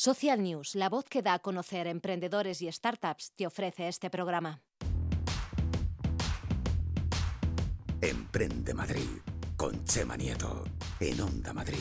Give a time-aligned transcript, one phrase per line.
[0.00, 4.62] Social News, la voz que da a conocer emprendedores y startups, te ofrece este programa.
[8.00, 9.08] Emprende Madrid
[9.56, 10.62] con Chema Nieto
[11.00, 11.78] en Onda Madrid.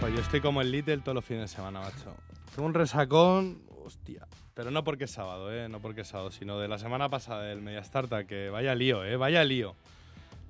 [0.00, 2.16] Pues yo estoy como el Little todos los fines de semana, macho.
[2.54, 4.26] Tengo un resacón, hostia.
[4.54, 5.68] Pero no porque es sábado, ¿eh?
[5.68, 9.04] No porque es sábado, sino de la semana pasada del Media Startup, que vaya lío,
[9.04, 9.16] ¿eh?
[9.16, 9.74] Vaya lío.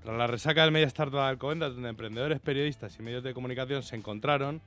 [0.02, 3.84] Tras la resaca del Media Startup de Alcobendas, donde emprendedores, periodistas y medios de comunicación
[3.84, 4.60] se encontraron,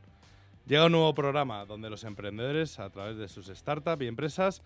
[0.66, 4.62] llega un nuevo programa donde los emprendedores, a través de sus startups y empresas,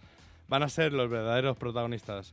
[0.48, 2.32] van a ser los verdaderos protagonistas.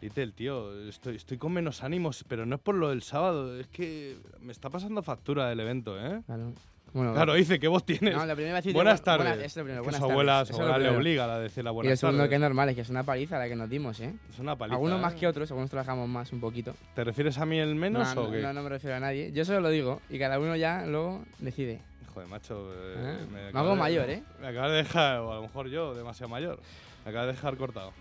[0.00, 3.66] Little, tío, estoy, estoy con menos ánimos, pero no es por lo del sábado, es
[3.68, 6.22] que me está pasando factura del evento, ¿eh?
[6.26, 6.52] Claro.
[6.94, 8.14] Bueno, Claro, dice, ¿qué voz tienes?
[8.16, 9.26] No, la primera vez buenas bu- tardes.
[9.26, 10.12] buena- eso es lo primero, Que buenas su tardes.
[10.12, 10.98] abuela, Eso su lo abuela le primero.
[11.00, 12.28] obliga a decir la Y buenas lo segundo tardes.
[12.30, 14.14] que es normal es que es una paliza la que nos dimos, ¿eh?
[14.32, 14.76] Es una paliza.
[14.76, 15.02] Algunos ¿eh?
[15.02, 16.74] más que otros, algunos trabajamos más un poquito.
[16.94, 18.40] ¿Te refieres a mí el menos no, o qué?
[18.40, 19.32] no, no me refiero a nadie.
[19.32, 21.80] Yo solo lo digo y cada uno ya luego decide.
[22.14, 22.72] Joder, macho.
[22.72, 24.22] eh, Ah, me me hago de- mayor, ¿eh?
[24.40, 26.60] Me acabas de dejar, o a lo mejor yo, demasiado mayor.
[27.04, 27.92] Me acabas de dejar cortado.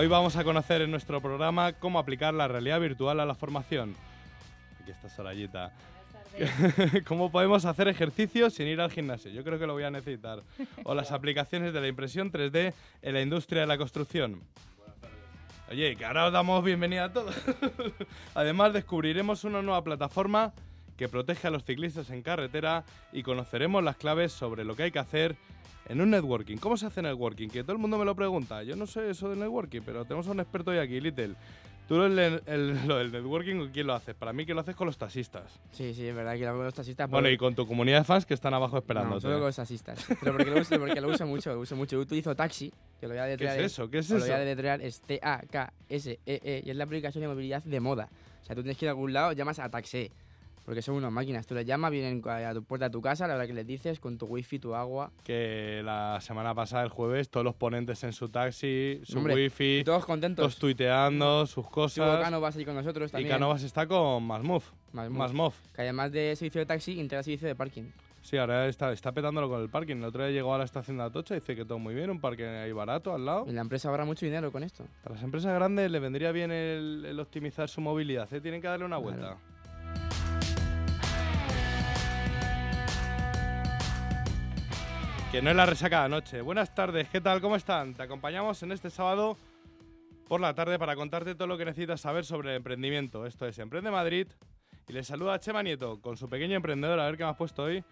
[0.00, 3.96] Hoy vamos a conocer en nuestro programa cómo aplicar la realidad virtual a la formación.
[4.80, 5.72] Aquí está Sorayita.
[7.08, 9.32] ¿Cómo podemos hacer ejercicio sin ir al gimnasio?
[9.32, 10.44] Yo creo que lo voy a necesitar.
[10.84, 14.40] O las aplicaciones de la impresión 3D en la industria de la construcción.
[15.68, 17.34] Oye, que ahora os damos bienvenida a todos.
[18.36, 20.52] Además, descubriremos una nueva plataforma
[20.96, 24.90] que protege a los ciclistas en carretera y conoceremos las claves sobre lo que hay
[24.92, 25.34] que hacer
[25.88, 26.56] en un networking.
[26.58, 27.48] ¿Cómo se hace networking?
[27.48, 28.62] Que todo el mundo me lo pregunta.
[28.62, 31.34] Yo no sé eso del networking, pero tenemos a un experto hoy aquí, Little.
[31.88, 34.14] Tú el, el- lo del networking, ¿con quién lo haces?
[34.14, 35.58] Para mí que lo haces con los taxistas.
[35.72, 37.08] Sí, sí, es verdad que lo hago con los taxistas.
[37.08, 39.22] Bueno, y con tu comunidad de fans que están abajo No, esperándote.
[39.22, 40.04] solo con los taxistas.
[40.20, 41.96] Pero porque lo uso, porque lo uso mucho, lo uso mucho.
[41.96, 43.88] Yo utilizo Taxi, que lo voy a ¿Qué es eso?
[43.88, 44.40] ¿Qué es os Lo voy a eso?
[44.44, 48.10] deletrear, es T-A-K-S-E-E, E y es la aplicación de movilidad de moda.
[48.42, 50.10] O sea, tú tienes que ir a algún lado, llamas a Taxi,
[50.68, 51.46] porque son unas máquinas.
[51.46, 53.98] Tú les llamas, vienen a tu puerta de tu casa, la hora que les dices,
[53.98, 55.10] con tu wifi, tu agua.
[55.24, 59.78] Que la semana pasada, el jueves, todos los ponentes en su taxi, su Hombre, wifi,
[59.78, 60.42] Y todos contentos.
[60.42, 62.20] todos tuiteando sus cosas.
[62.22, 63.30] Cano va a con nosotros y también.
[63.30, 64.66] Canovas está con Masmove.
[64.92, 65.42] Más Más Move.
[65.44, 65.54] Move.
[65.74, 67.84] Que además de servicio de taxi, integra servicio de parking.
[68.20, 69.96] Sí, ahora está, está petándolo con el parking.
[69.96, 72.10] El otro día llegó a la estación de Atocha y dice que todo muy bien,
[72.10, 73.46] un parque ahí barato al lado.
[73.48, 74.84] Y la empresa ahorra mucho dinero con esto.
[75.06, 78.42] A las empresas grandes le vendría bien el, el optimizar su movilidad, ¿eh?
[78.42, 79.38] tienen que darle una vuelta.
[85.30, 86.40] Que no es la resaca de anoche.
[86.40, 87.42] Buenas tardes, ¿qué tal?
[87.42, 87.92] ¿Cómo están?
[87.92, 89.36] Te acompañamos en este sábado
[90.26, 93.26] por la tarde para contarte todo lo que necesitas saber sobre el emprendimiento.
[93.26, 94.26] Esto es Emprende Madrid.
[94.88, 96.98] Y les saluda Chema Nieto con su pequeño emprendedor.
[96.98, 97.84] A ver qué me has puesto hoy.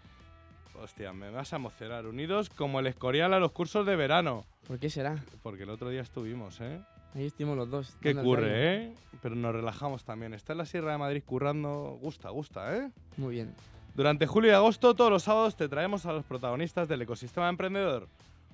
[0.82, 2.06] Hostia, me vas a emocionar.
[2.06, 4.46] Unidos como el escorial a los cursos de verano.
[4.66, 5.22] ¿Por qué será?
[5.42, 6.80] Porque el otro día estuvimos, ¿eh?
[7.14, 7.96] Ahí estuvimos los dos.
[8.00, 8.22] Callo.
[8.22, 8.94] curre, ¿eh?
[9.20, 10.32] Pero nos relajamos también.
[10.32, 11.98] Está en la Sierra de Madrid currando.
[12.00, 12.90] Gusta, gusta, ¿eh?
[13.18, 13.54] Muy bien.
[13.96, 18.08] Durante julio y agosto, todos los sábados, te traemos a los protagonistas del ecosistema emprendedor.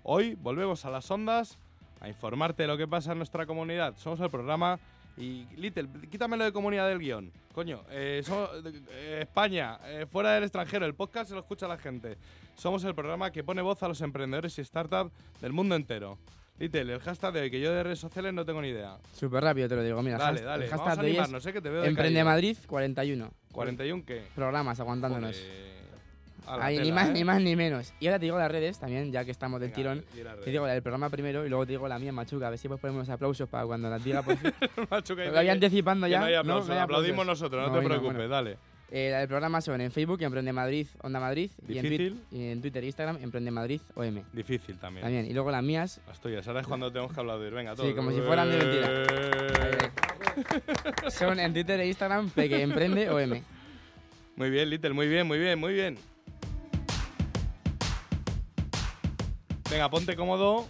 [0.05, 1.59] Hoy volvemos a las ondas
[2.01, 3.97] a informarte de lo que pasa en nuestra comunidad.
[3.97, 4.79] Somos el programa.
[5.17, 7.33] Y Little, quítamelo de comunidad del guion.
[7.53, 11.77] Coño, eh, somos, eh, España, eh, fuera del extranjero, el podcast se lo escucha la
[11.77, 12.17] gente.
[12.55, 16.19] Somos el programa que pone voz a los emprendedores y startups del mundo entero.
[16.63, 18.97] Little, el hashtag de hoy, que yo de redes sociales no tengo ni idea.
[19.13, 20.01] Súper rápido te lo digo.
[20.01, 21.83] Mira, dale, dale, el vamos hashtag a de hoy es animarnos, sé que te veo
[21.83, 22.25] de Emprende caída.
[22.25, 23.31] Madrid 41.
[23.51, 24.23] 41 qué?
[24.35, 25.37] Programas aguantándonos.
[25.37, 25.73] Joder.
[26.47, 27.13] A la Ahí, ni más ¿eh?
[27.15, 27.93] ni más ni menos.
[27.99, 30.05] Y ahora te digo las redes también, ya que estamos del Venga, tirón.
[30.15, 30.45] di.
[30.45, 32.47] Te digo la del programa primero y luego te digo la mía machuca.
[32.47, 34.23] A ver si puedes poner unos aplausos para cuando las diga.
[34.91, 36.21] Macho, que Lo voy anticipando que ya.
[36.21, 38.29] no hay aplausos, aplaudimos nosotros, no, No, te hoy no, preocupes, bueno.
[38.29, 38.57] dale.
[38.95, 41.51] Eh, del programa son en Facebook, Emprende Madrid, Onda Madrid.
[41.67, 42.21] Y en, Difícil.
[42.31, 44.23] Y en Twitter e Instagram, Emprende Madrid OM.
[44.35, 45.03] Difícil también.
[45.03, 45.25] También.
[45.25, 47.55] Y luego las mías, Las tuyas, ahora es cuando tenemos que aplaudir.
[47.55, 47.95] Venga, Sí, todos.
[47.95, 48.89] como si fueran de mentira.
[48.91, 49.91] Eh.
[51.11, 53.41] son en Twitter e Instagram, Peque Emprende OM.
[54.37, 55.97] Muy bien, Little, muy bien, muy bien, muy bien.
[59.71, 60.69] Venga, ponte cómodo.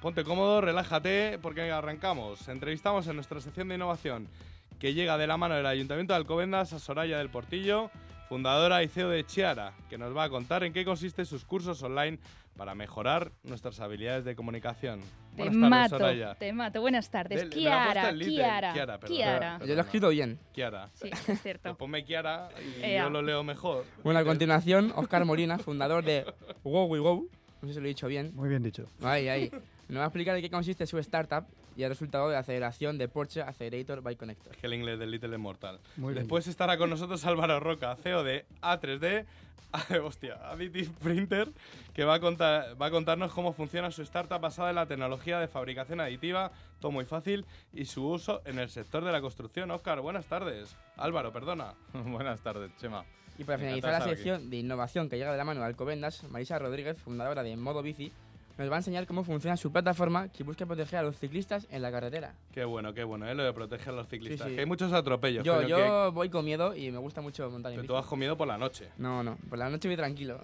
[0.00, 2.46] Ponte cómodo, relájate, porque arrancamos.
[2.46, 4.28] Entrevistamos en nuestra sección de innovación,
[4.78, 7.90] que llega de la mano del Ayuntamiento de Alcobendas a Soraya del Portillo,
[8.28, 11.82] fundadora y CEO de Chiara, que nos va a contar en qué consiste sus cursos
[11.82, 12.18] online
[12.56, 15.00] para mejorar nuestras habilidades de comunicación.
[15.36, 16.34] Te Buenas tardes, mato, Soraya.
[16.36, 16.80] te mato.
[16.80, 17.38] Buenas tardes.
[17.38, 18.18] Del- me la ha puesto Kiara.
[18.18, 19.16] Kiara, Kiara, perdón.
[19.16, 19.58] Kiara.
[19.60, 20.38] Yo lo he escrito bien.
[20.52, 20.88] Kiara.
[20.94, 21.76] Sí, es Pues cierto.
[21.76, 22.48] ponme Kiara
[22.80, 23.02] y Ea.
[23.04, 23.84] yo lo leo mejor.
[24.02, 26.24] Bueno, a continuación, Oscar Molina, fundador de
[26.64, 27.28] Wow We Wow.
[27.60, 28.32] No sé si lo he dicho bien.
[28.34, 28.86] Muy bien dicho.
[29.02, 29.50] Ahí, ahí.
[29.88, 31.44] Nos va a explicar en qué consiste su startup
[31.76, 34.52] y el resultado de la aceleración de Porsche Accelerator by Connector.
[34.52, 35.78] Es que el inglés del Little es mortal.
[35.96, 36.24] Muy bien.
[36.24, 39.26] Después estará con nosotros Álvaro Roca, CEO de A3D,
[40.02, 41.50] hostia, Additive Printer,
[41.92, 45.38] que va a, contar, va a contarnos cómo funciona su startup basada en la tecnología
[45.38, 46.50] de fabricación aditiva,
[46.80, 49.70] todo muy fácil, y su uso en el sector de la construcción.
[49.70, 50.76] Óscar, buenas tardes.
[50.96, 51.74] Álvaro, perdona.
[51.92, 53.04] Buenas tardes, Chema.
[53.38, 54.16] Y para Me finalizar la estar aquí.
[54.22, 57.82] sección de innovación que llega de la mano de Alcobendas, Marisa Rodríguez, fundadora de Modo
[57.82, 58.10] Bici,
[58.58, 61.82] nos va a enseñar cómo funciona su plataforma que busca proteger a los ciclistas en
[61.82, 62.34] la carretera.
[62.52, 63.34] Qué bueno, qué bueno, ¿eh?
[63.34, 64.46] lo de proteger a los ciclistas.
[64.46, 64.54] Sí, sí.
[64.54, 65.44] Que hay muchos atropellos.
[65.44, 67.88] Yo, yo voy con miedo y me gusta mucho montar que, en que bici.
[67.88, 68.88] tú has comido por la noche.
[68.96, 70.40] No, no, por la noche voy tranquilo.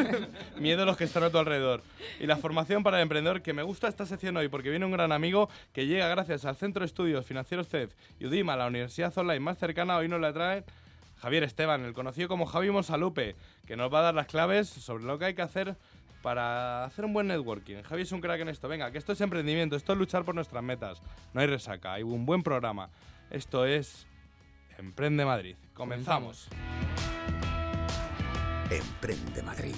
[0.58, 1.82] Miedo a los que están a tu alrededor.
[2.18, 4.92] Y la formación para el emprendedor, que me gusta esta sección hoy porque viene un
[4.92, 9.16] gran amigo que llega gracias al Centro de Estudios Financieros CED y UDIMA, la universidad
[9.16, 9.96] online más cercana.
[9.96, 10.64] Hoy nos la trae
[11.18, 13.36] Javier Esteban, el conocido como Javi Monsalupe,
[13.66, 15.76] que nos va a dar las claves sobre lo que hay que hacer
[16.24, 17.82] para hacer un buen networking.
[17.82, 18.66] Javi es un crack en esto.
[18.66, 21.02] Venga, que esto es emprendimiento, esto es luchar por nuestras metas.
[21.34, 22.88] No hay resaca, hay un buen programa.
[23.30, 24.06] Esto es
[24.78, 25.54] Emprende Madrid.
[25.74, 26.48] Comenzamos.
[28.70, 29.74] Emprende Madrid.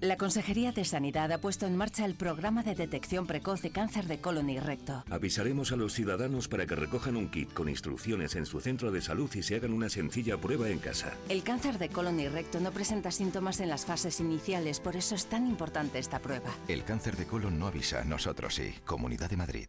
[0.00, 4.06] La Consejería de Sanidad ha puesto en marcha el programa de detección precoz de cáncer
[4.06, 5.04] de colon y recto.
[5.10, 9.00] Avisaremos a los ciudadanos para que recojan un kit con instrucciones en su centro de
[9.00, 11.12] salud y se hagan una sencilla prueba en casa.
[11.28, 15.14] El cáncer de colon y recto no presenta síntomas en las fases iniciales, por eso
[15.14, 16.50] es tan importante esta prueba.
[16.68, 18.74] El cáncer de colon no avisa, nosotros sí.
[18.84, 19.68] Comunidad de Madrid.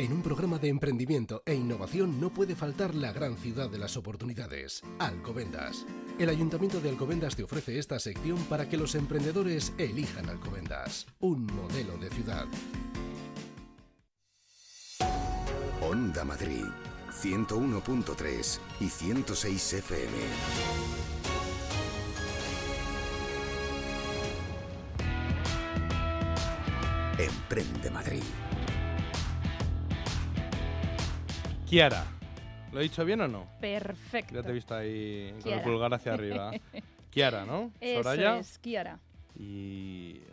[0.00, 3.98] En un programa de emprendimiento e innovación no puede faltar la gran ciudad de las
[3.98, 5.84] oportunidades, Alcobendas.
[6.18, 11.44] El Ayuntamiento de Alcobendas te ofrece esta sección para que los emprendedores elijan Alcobendas, un
[11.44, 12.46] modelo de ciudad.
[15.82, 16.64] Onda Madrid,
[17.10, 20.16] 101.3 y 106 FM.
[27.18, 28.22] Emprende Madrid.
[31.70, 32.04] Kiara.
[32.72, 33.46] ¿Lo he dicho bien o no?
[33.60, 34.34] Perfecto.
[34.34, 36.50] Ya te he visto ahí con el pulgar hacia arriba.
[37.10, 37.70] Kiara, ¿no?
[37.80, 38.38] Eso Soraya.
[38.38, 38.98] es, Kiara.
[39.36, 40.24] Y eh,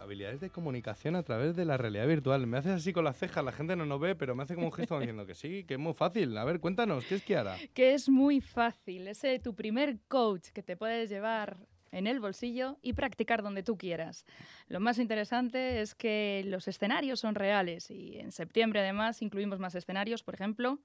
[0.00, 2.44] habilidades de comunicación a través de la realidad virtual.
[2.48, 4.66] Me haces así con las cejas, la gente no nos ve, pero me hace como
[4.66, 6.36] un gesto diciendo que sí, que es muy fácil.
[6.36, 7.56] A ver, cuéntanos, ¿qué es Kiara?
[7.72, 9.06] Que es muy fácil.
[9.06, 11.56] Es eh, tu primer coach que te puedes llevar
[11.92, 14.24] en el bolsillo y practicar donde tú quieras.
[14.68, 19.74] Lo más interesante es que los escenarios son reales y en septiembre además incluimos más
[19.74, 20.78] escenarios, por ejemplo,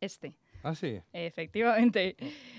[0.00, 0.36] este.
[0.62, 1.00] Ah, sí.
[1.12, 2.16] Efectivamente.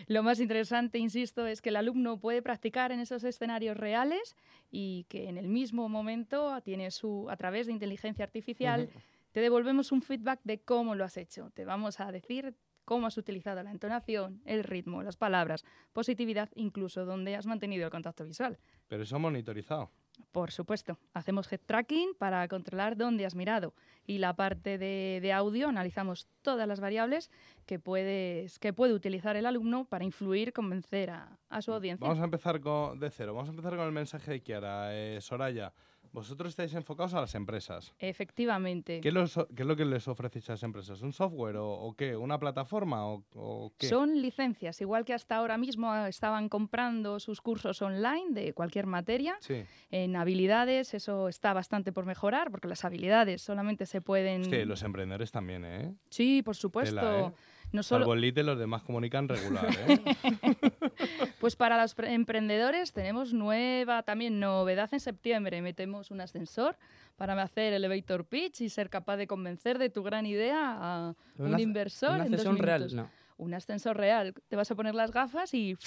[0.08, 4.36] Lo más interesante, insisto, es que el alumno puede practicar en esos escenarios reales
[4.72, 8.90] y que en el mismo momento tiene su, a través de inteligencia artificial,
[9.32, 11.52] te devolvemos un feedback de cómo lo has hecho.
[11.52, 12.56] Te vamos a decir
[12.90, 15.64] cómo has utilizado la entonación, el ritmo, las palabras,
[15.94, 18.58] positividad, incluso donde has mantenido el contacto visual.
[18.88, 19.92] Pero eso monitorizado.
[20.32, 23.76] Por supuesto, hacemos head tracking para controlar dónde has mirado
[24.08, 27.30] y la parte de, de audio analizamos todas las variables
[27.68, 32.08] que, puedes, que puede utilizar el alumno para influir, convencer a, a su audiencia.
[32.08, 33.36] Vamos a empezar con, de cero.
[33.36, 34.96] Vamos a empezar con el mensaje de Kiara.
[34.96, 35.74] Eh, Soraya,
[36.12, 37.94] vosotros estáis enfocados a las empresas.
[38.00, 39.02] Efectivamente.
[39.02, 41.02] ¿Qué, los- qué es lo que les ofrecéis a las empresas?
[41.02, 42.16] ¿Un software o, o qué?
[42.16, 43.88] ¿Una plataforma o, o qué?
[43.88, 48.86] Son licencias, igual que hasta ahora mismo eh, estaban comprando sus cursos online de cualquier
[48.86, 49.38] materia.
[49.40, 49.64] Sí.
[49.92, 54.54] En habilidades eso está bastante por mejorar, porque las habilidades solamente se pueden...
[54.54, 55.94] Y los emprendedores también, ¿eh?
[56.10, 56.96] Sí, por supuesto.
[57.00, 57.34] Tela, ¿eh?
[57.72, 58.06] No solo...
[58.06, 60.00] Salvo Little, los demás comunican regular, ¿eh?
[61.40, 65.62] Pues para los pre- emprendedores tenemos nueva también novedad en septiembre.
[65.62, 66.78] Metemos un ascensor
[67.16, 71.48] para hacer elevator pitch y ser capaz de convencer de tu gran idea a un
[71.48, 73.10] Una- inversor una en dos real, no.
[73.38, 74.34] Un ascensor real.
[74.50, 75.78] Te vas a poner las gafas y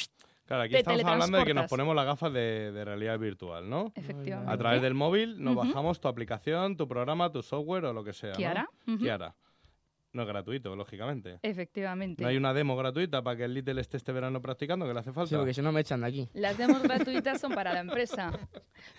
[0.47, 3.93] Claro, aquí estamos hablando de que nos ponemos las gafas de, de realidad virtual, ¿no?
[3.95, 4.53] efectivamente.
[4.53, 5.67] A través del móvil nos Ujú.
[5.69, 8.37] bajamos tu aplicación, tu programa, tu software o lo que sea, ¿no?
[8.37, 8.99] Kiara, ujú.
[8.99, 9.35] Kiara.
[10.13, 11.39] No es gratuito, lógicamente.
[11.43, 12.23] Efectivamente.
[12.23, 15.01] No hay una demo gratuita para que el Little esté este verano practicando, que le
[15.01, 15.31] hace falta.
[15.31, 16.29] Sí, porque si no me echan de aquí.
[16.35, 18.31] Las demos gratuitas son para la empresa,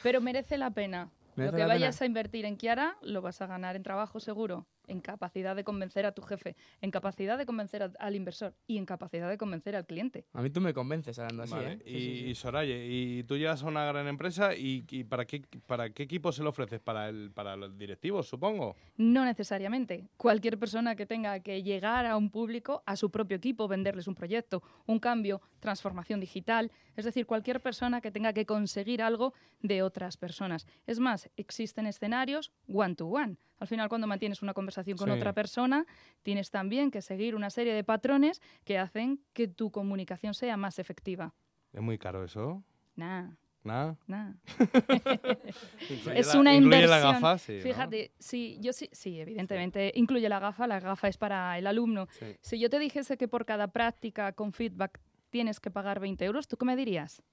[0.01, 1.11] pero merece la pena.
[1.35, 2.05] Lo ¿Merece que vayas pena?
[2.05, 4.67] a invertir en Kiara lo vas a ganar en trabajo seguro.
[4.87, 8.77] En capacidad de convencer a tu jefe, en capacidad de convencer a- al inversor y
[8.77, 10.25] en capacidad de convencer al cliente.
[10.33, 11.89] A mí tú me convences hablando así, Vale, ¿eh?
[11.89, 15.89] Y, y Soraye, y tú llegas a una gran empresa y, y para qué para
[15.91, 18.75] qué equipo se lo ofreces para el para los directivos, supongo.
[18.97, 20.07] No necesariamente.
[20.17, 24.15] Cualquier persona que tenga que llegar a un público, a su propio equipo, venderles un
[24.15, 29.81] proyecto, un cambio, transformación digital, es decir, cualquier persona que tenga que conseguir algo de
[29.81, 30.67] otras personas.
[30.87, 33.37] Es más, existen escenarios one to one.
[33.63, 35.13] Al final, cuando mantienes una conversación con Sí.
[35.15, 35.85] otra persona,
[36.21, 40.79] tienes también que seguir una serie de patrones que hacen que tu comunicación sea más
[40.79, 41.33] efectiva.
[41.71, 42.61] Es muy caro eso.
[42.97, 43.29] Nah,
[43.63, 43.95] Nada.
[44.05, 44.33] nah.
[46.13, 46.89] Es una incluye inversión.
[46.89, 47.61] la gafa, sí, ¿no?
[47.63, 52.07] Fíjate, sí, yo sí, sí, evidentemente incluye la gafa, la gafa es para el alumno.
[52.19, 52.35] Sí.
[52.41, 56.49] Si yo te dijese que por cada práctica con feedback tienes que pagar 20 euros,
[56.49, 57.23] ¿tú qué me dirías?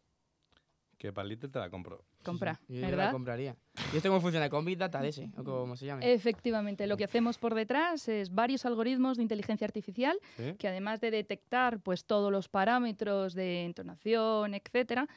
[1.00, 2.04] Que para el Little te la compro.
[2.22, 3.12] Compra, Yo, yo la ¿verdad?
[3.12, 3.56] compraría.
[3.90, 4.50] ¿Y esto cómo funciona?
[4.50, 5.30] ¿Con Big Data de ese?
[5.38, 6.02] ¿O cómo se llama?
[6.04, 10.56] Efectivamente, lo que hacemos por detrás es varios algoritmos de inteligencia artificial ¿Sí?
[10.58, 15.08] que además de detectar pues todos los parámetros de entonación, etcétera,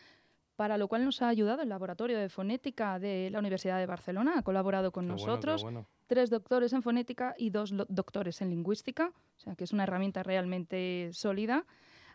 [0.56, 4.36] para lo cual nos ha ayudado el laboratorio de fonética de la Universidad de Barcelona,
[4.38, 5.63] ha colaborado con Qué bueno, qué nosotros.
[5.63, 5.86] bueno.
[6.08, 10.24] tres doctores en fonética y dos doctores en lingüística, o sea que es una herramienta
[10.24, 11.66] realmente sólida.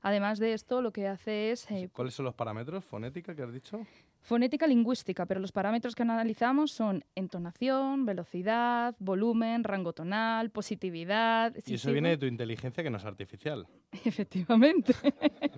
[0.02, 2.84] Además de esto, lo que hace es eh, ¿Cuáles son los parámetros?
[2.84, 3.80] ¿Fonética que has dicho?
[4.28, 11.54] Fonética lingüística, pero los parámetros que analizamos son entonación, velocidad, volumen, rango tonal, positividad.
[11.64, 13.66] Y eso viene de tu inteligencia que no es artificial.
[14.04, 14.94] Efectivamente.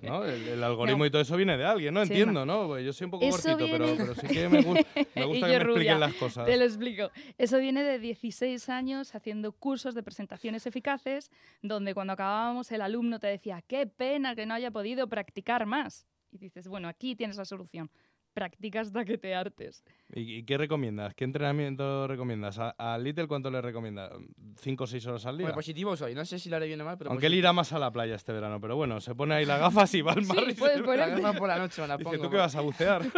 [0.01, 0.23] ¿no?
[0.23, 2.05] El, el algoritmo y todo eso viene de alguien, ¿no?
[2.05, 2.67] Sí, Entiendo, ¿no?
[2.67, 4.85] Pues yo soy un poco cortito, pero, viene- pero sí que me, gu-
[5.15, 5.73] me gusta que me rubia.
[5.73, 6.45] expliquen las cosas.
[6.45, 7.11] Te lo explico.
[7.37, 11.29] Eso viene de 16 años haciendo cursos de presentaciones eficaces,
[11.61, 16.07] donde cuando acabábamos el alumno te decía, qué pena que no haya podido practicar más.
[16.31, 17.91] Y dices, bueno, aquí tienes la solución.
[18.33, 19.83] Practica hasta que te hartes.
[20.13, 21.13] ¿Y, y qué recomiendas?
[21.15, 22.57] ¿Qué entrenamiento recomiendas?
[22.59, 24.11] ¿A, a Little cuánto le recomiendas?
[24.57, 25.45] ¿Cinco o seis horas al día?
[25.47, 26.15] Bueno, positivo soy.
[26.15, 27.91] No sé si lo haré bien o mal, pero Aunque él irá más a la
[27.91, 30.45] playa este verano, pero bueno, se pone ahí las gafas y va al Sí, mar
[30.49, 32.23] y puedes se- poner- La gafa por la noche me la Dice, pongo.
[32.23, 33.01] ¿tú qué vas a bucear?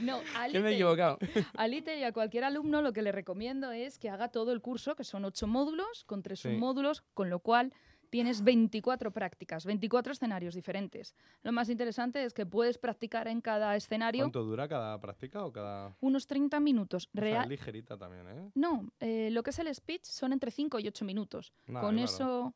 [0.00, 1.18] No, a Que me he Little- equivocado.
[1.56, 4.60] A Little y a cualquier alumno lo que le recomiendo es que haga todo el
[4.60, 6.50] curso, que son ocho módulos, con tres Sí.
[6.50, 7.72] submódulos, con lo cual
[8.14, 11.16] tienes 24 prácticas, 24 escenarios diferentes.
[11.42, 15.50] Lo más interesante es que puedes practicar en cada escenario ¿Cuánto dura cada práctica o
[15.52, 15.96] cada...?
[15.98, 17.08] unos 30 minutos.
[17.08, 18.50] O sea, Real- es ligerita también, ¿eh?
[18.54, 21.52] no, eh, lo que es el speech son entre 5 y 8 minutos.
[21.66, 22.04] Nada, Con claro.
[22.04, 22.54] eso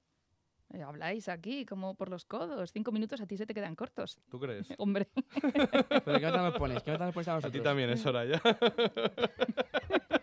[0.75, 2.71] eh, habláis aquí como por los codos.
[2.71, 4.17] Cinco minutos a ti se te quedan cortos.
[4.31, 4.69] ¿Tú crees?
[4.79, 5.09] Hombre,
[6.05, 6.85] ¿Pero qué nota nos pones?
[6.85, 7.61] ¿Qué nota nos pones a A nosotros?
[7.61, 8.41] ti también es hora ya.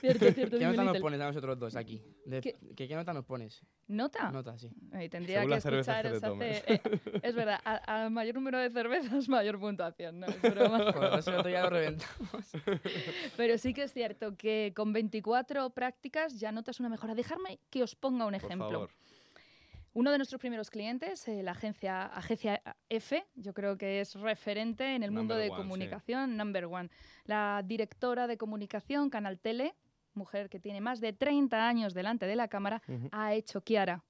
[0.00, 0.58] cierto, cierto.
[0.58, 2.02] ¿Qué nota nos pones a nosotros dos aquí?
[2.24, 2.56] De- ¿Qué?
[2.76, 3.62] ¿Qué, qué nota nos pones?
[3.88, 4.30] ¿Nota?
[4.30, 4.68] Nota, sí.
[4.92, 6.80] Ay, tendría Según que cervezas que te hace- eh,
[7.22, 10.26] es verdad, a, a mayor número de cervezas, mayor puntuación, ¿no?
[10.26, 10.92] Es broma.
[10.92, 12.46] Joder, otro día lo reventamos.
[13.36, 17.14] Pero sí que es cierto que con 24 prácticas ya notas una mejora.
[17.14, 18.70] Dejarme que os ponga un Por ejemplo.
[18.70, 18.90] favor.
[19.96, 22.60] Uno de nuestros primeros clientes, eh, la agencia, agencia
[22.90, 25.56] F, yo creo que es referente en el mundo de one, sí.
[25.56, 26.90] comunicación, number one.
[27.24, 29.74] La directora de comunicación, Canal Tele,
[30.12, 34.04] mujer que tiene más de 30 años delante de la cámara, ha hecho Kiara.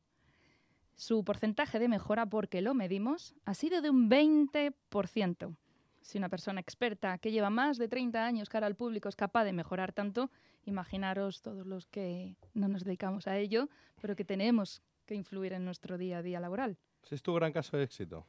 [0.97, 5.57] Su porcentaje de mejora, porque lo medimos, ha sido de un 20%.
[6.00, 9.45] Si una persona experta que lleva más de 30 años cara al público es capaz
[9.45, 10.33] de mejorar tanto,
[10.64, 13.69] imaginaros todos los que no nos dedicamos a ello,
[14.00, 16.77] pero que tenemos que influir en nuestro día a día laboral.
[17.11, 18.27] Es tu gran caso de éxito.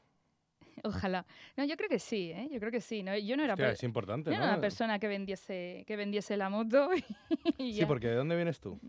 [0.83, 1.25] Ojalá.
[1.55, 2.47] No, yo creo que sí, ¿eh?
[2.51, 3.01] Yo creo que sí.
[3.03, 3.17] ¿no?
[3.17, 4.45] Yo no era, Hostia, es importante, yo no ¿no?
[4.45, 6.89] era una persona que vendiese, que vendiese la moto.
[7.57, 8.79] y Sí, porque ¿de dónde vienes tú?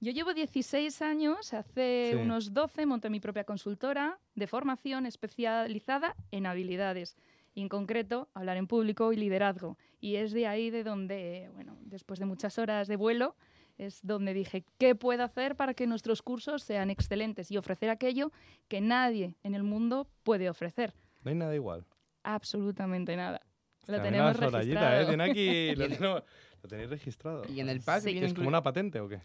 [0.00, 2.16] Yo llevo 16 años, hace Sí.
[2.18, 7.16] unos 12 monté mi propia consultora de formación especializada en habilidades
[7.54, 9.76] y en concreto hablar en público y liderazgo.
[10.00, 13.34] Y es de ahí de donde, bueno, después de muchas horas de vuelo,
[13.78, 18.32] es donde dije, ¿qué puedo hacer para que nuestros cursos sean excelentes y ofrecer aquello
[18.68, 20.94] que nadie en el mundo puede ofrecer?
[21.22, 21.86] No hay nada igual.
[22.24, 23.40] Absolutamente nada.
[23.86, 25.00] Lo tenemos registrado.
[25.00, 25.06] ¿eh?
[25.06, 25.74] Tiene aquí...
[25.76, 26.22] Lo, tenemos-
[26.60, 27.42] lo tenéis registrado.
[27.48, 28.06] Y en el pack Sí.
[28.08, 29.20] ¿Que viene ¿Es como una patente o qué?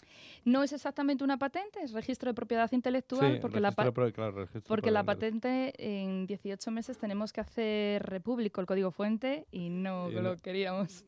[0.45, 4.47] No es exactamente una patente, es registro de propiedad intelectual, Sí, porque la, pro- claro,
[4.67, 10.13] Porque patente en 18 meses tenemos que hacer repúblico el código fuente y no Y
[10.13, 11.05] lo no- queríamos.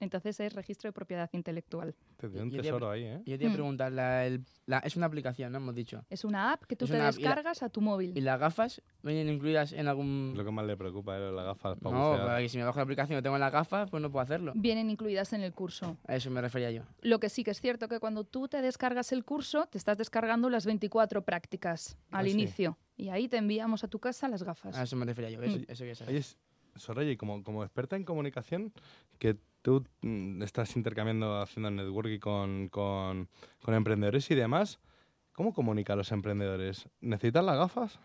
[0.00, 1.94] Entonces es registro de propiedad intelectual.
[2.16, 3.22] Te dio un tesoro ahí, ¿eh?
[3.26, 3.54] Yo te iba a Mm.
[3.56, 5.58] preguntar, la, el- la- es una aplicación, ¿no?
[5.58, 6.04] Hemos dicho.
[6.10, 8.16] Es una app que tú Es te la- descargas a tu móvil.
[8.16, 10.34] ¿Y las gafas vienen incluidas en algún...?
[10.36, 12.26] Lo que más le preocupa es las gafas para No, bucear.
[12.26, 14.52] para que si me bajo la aplicación y tengo las gafas, pues no puedo hacerlo.
[14.54, 15.96] Vienen incluidas en el curso.
[16.06, 16.82] A eso me refería yo.
[17.02, 19.96] Lo que sí que es cierto que cuando tú te descargas el curso, te estás
[19.98, 22.30] descargando las 24 prácticas al Ah, sí.
[22.32, 22.78] inicio.
[22.96, 24.76] Y ahí te enviamos a tu casa las gafas.
[24.76, 25.42] A eso me refería yo.
[25.42, 25.64] Eso, Mm.
[25.68, 26.10] eso quería saber.
[26.12, 26.36] Oye, S-
[26.76, 28.72] Soraya, y como, como experta en comunicación,
[29.20, 33.30] que tú mm, estás intercambiando, haciendo networking con, con,
[33.62, 34.78] con emprendedores y demás.
[35.32, 36.86] ¿Cómo comunica a los emprendedores?
[37.00, 37.98] ¿Necesitan las gafas?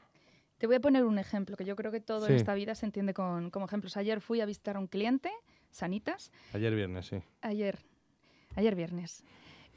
[0.58, 2.32] Te voy a poner un ejemplo, que yo creo que todo Sí.
[2.32, 3.98] en esta vida se entiende con, como ejemplos.
[3.98, 5.30] Ayer fui a visitar a un cliente,
[5.70, 7.18] Sanitas, Ayer viernes, sí.
[7.42, 7.78] ayer,
[8.56, 9.24] ayer viernes.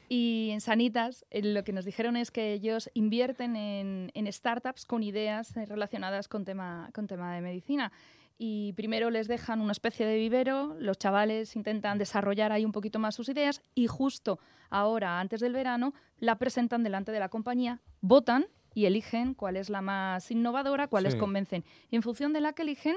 [0.09, 4.85] Y en Sanitas eh, lo que nos dijeron es que ellos invierten en, en startups
[4.85, 7.91] con ideas eh, relacionadas con tema, con tema de medicina.
[8.37, 12.99] Y primero les dejan una especie de vivero, los chavales intentan desarrollar ahí un poquito
[12.99, 17.79] más sus ideas y justo ahora, antes del verano, la presentan delante de la compañía,
[18.01, 21.63] votan y eligen cuál es la más innovadora, cuál les convencen.
[21.91, 22.95] Y en función de la que eligen,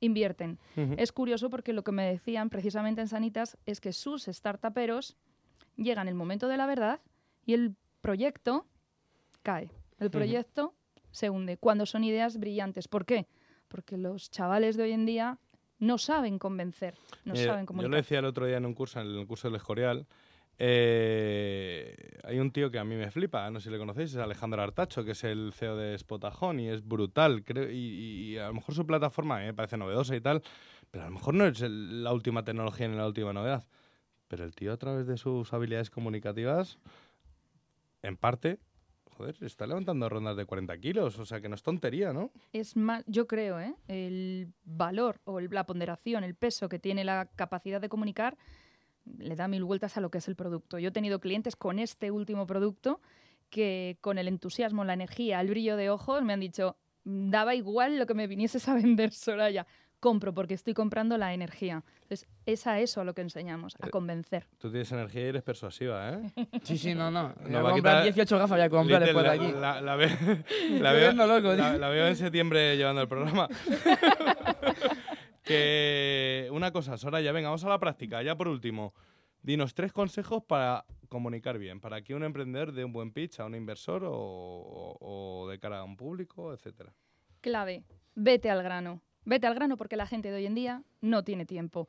[0.00, 0.58] invierten.
[0.96, 5.16] Es curioso porque lo que me decían precisamente en Sanitas es que sus startuperos
[5.76, 7.00] llegan el momento de la verdad
[7.44, 8.66] y el proyecto
[9.42, 9.70] cae.
[9.98, 10.74] El proyecto
[11.10, 12.88] se hunde cuando son ideas brillantes.
[12.88, 13.26] ¿Por qué?
[13.74, 15.36] Porque los chavales de hoy en día
[15.80, 19.08] no saben convencer, no saben yo lo decía el otro día en un curso, en
[19.08, 20.06] el curso del Escorial.
[20.58, 24.18] eh, hay un tío que a mí me flipa, no sé si le conocéis, es
[24.18, 27.42] Alejandro Artacho, que es el CEO de Spotajón y es brutal.
[27.42, 30.44] Creo, y, a lo mejor su plataforma me parece novedosa y tal,
[30.92, 33.66] pero a lo mejor no es el- la última tecnología ni la última novedad.
[34.28, 36.78] Pero el tío, a través de sus habilidades comunicativas,
[38.02, 38.60] en parte,
[39.16, 42.30] joder, está levantando rondas de 40 kilos, o sea que no es tontería, ¿no?
[42.52, 43.74] es más, yo creo, ¿eh?
[43.88, 48.36] el valor o la ponderación, el peso que tiene la capacidad de comunicar,
[49.18, 50.78] le da mil vueltas a lo que es el producto.
[50.78, 53.00] Yo he tenido clientes con este último producto
[53.50, 57.54] que con el entusiasmo, la energía, el brillo de ojos me han dicho, "Mm, daba
[57.54, 59.66] igual lo que me vinieses a vender, Soraya,
[60.04, 61.82] compro porque estoy comprando la energía.
[62.02, 64.46] Entonces, es a eso a lo que enseñamos, a convencer.
[64.58, 66.20] Tú tienes energía y eres persuasiva, ¿eh?
[66.62, 67.32] Sí, sí, no, no.
[67.42, 69.80] Voy a va comprar quitar- 18 gafas, voy a comprar Liter, después de la- aquí.
[69.80, 70.04] La, la ve-
[70.44, 73.48] Estoy la veo, viendo loco, la- veo en septiembre llevando el programa.
[75.42, 78.22] que una cosa, Soraya, venga, vamos a la práctica.
[78.22, 78.94] Ya por último,
[79.42, 83.46] dinos tres consejos para comunicar bien, para que un emprendedor dé un buen pitch a
[83.46, 84.98] un inversor o, o-
[85.44, 86.92] o de cara a un público, etcétera.
[87.40, 87.84] Clave,
[88.14, 89.00] vete al grano.
[89.24, 91.88] Vete al grano porque la gente de hoy en día no tiene tiempo.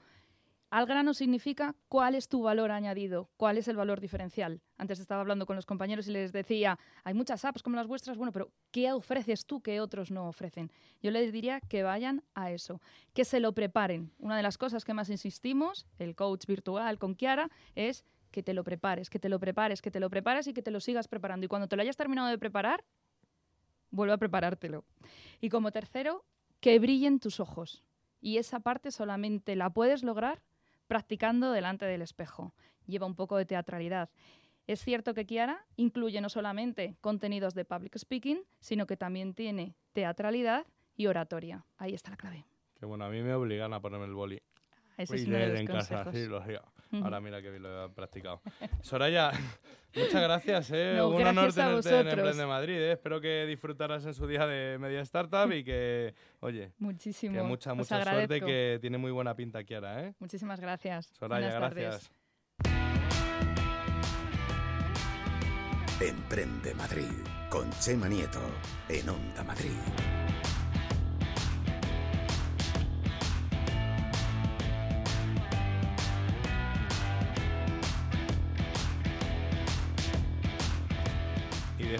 [0.69, 4.61] Al grano significa cuál es tu valor añadido, cuál es el valor diferencial.
[4.77, 8.17] Antes estaba hablando con los compañeros y les decía, hay muchas apps como las vuestras,
[8.17, 10.71] bueno, pero ¿qué ofreces tú que otros no ofrecen?
[11.01, 12.81] Yo les diría que vayan a eso,
[13.13, 14.11] que se lo preparen.
[14.17, 18.53] Una de las cosas que más insistimos, el coach virtual con Kiara, es que te
[18.53, 21.07] lo prepares, que te lo prepares, que te lo prepares y que te lo sigas
[21.07, 21.45] preparando.
[21.45, 22.83] Y cuando te lo hayas terminado de preparar,
[23.91, 24.83] vuelve a preparártelo.
[25.39, 26.25] Y como tercero,
[26.65, 27.83] que brillen tus ojos.
[28.21, 30.41] Y esa parte solamente la puedes lograr
[30.87, 32.55] practicando delante del espejo.
[32.87, 34.09] Lleva un poco de teatralidad.
[34.65, 39.75] Es cierto que Kiara incluye no solamente contenidos de public speaking, sino que también tiene
[39.93, 41.67] teatralidad y oratoria.
[41.77, 42.47] Ahí está la clave.
[42.73, 44.41] Que bueno, a mí me obligan a ponerme el boli.
[44.97, 46.15] Ese es uno de leer los en casa, consejos.
[46.15, 46.63] sí, lo hacía.
[46.91, 48.41] Ahora mira que bien lo he practicado.
[48.81, 49.31] Soraya,
[49.95, 50.71] muchas gracias.
[50.71, 50.93] ¿eh?
[50.97, 52.07] No, Un honor gracias tenerte en.
[52.19, 52.75] Emprende Madrid.
[52.75, 52.91] ¿eh?
[52.93, 57.35] Espero que disfrutaras en su día de media startup y que, oye, Muchísimo.
[57.35, 60.03] que mucha, mucha suerte, que tiene muy buena pinta Kiara.
[60.03, 60.13] ¿eh?
[60.19, 61.07] Muchísimas gracias.
[61.17, 61.83] Soraya, Buenas tardes.
[61.83, 62.11] gracias.
[65.99, 67.09] Emprende Madrid
[67.49, 68.41] con Chema Nieto
[68.89, 69.71] en Onda Madrid.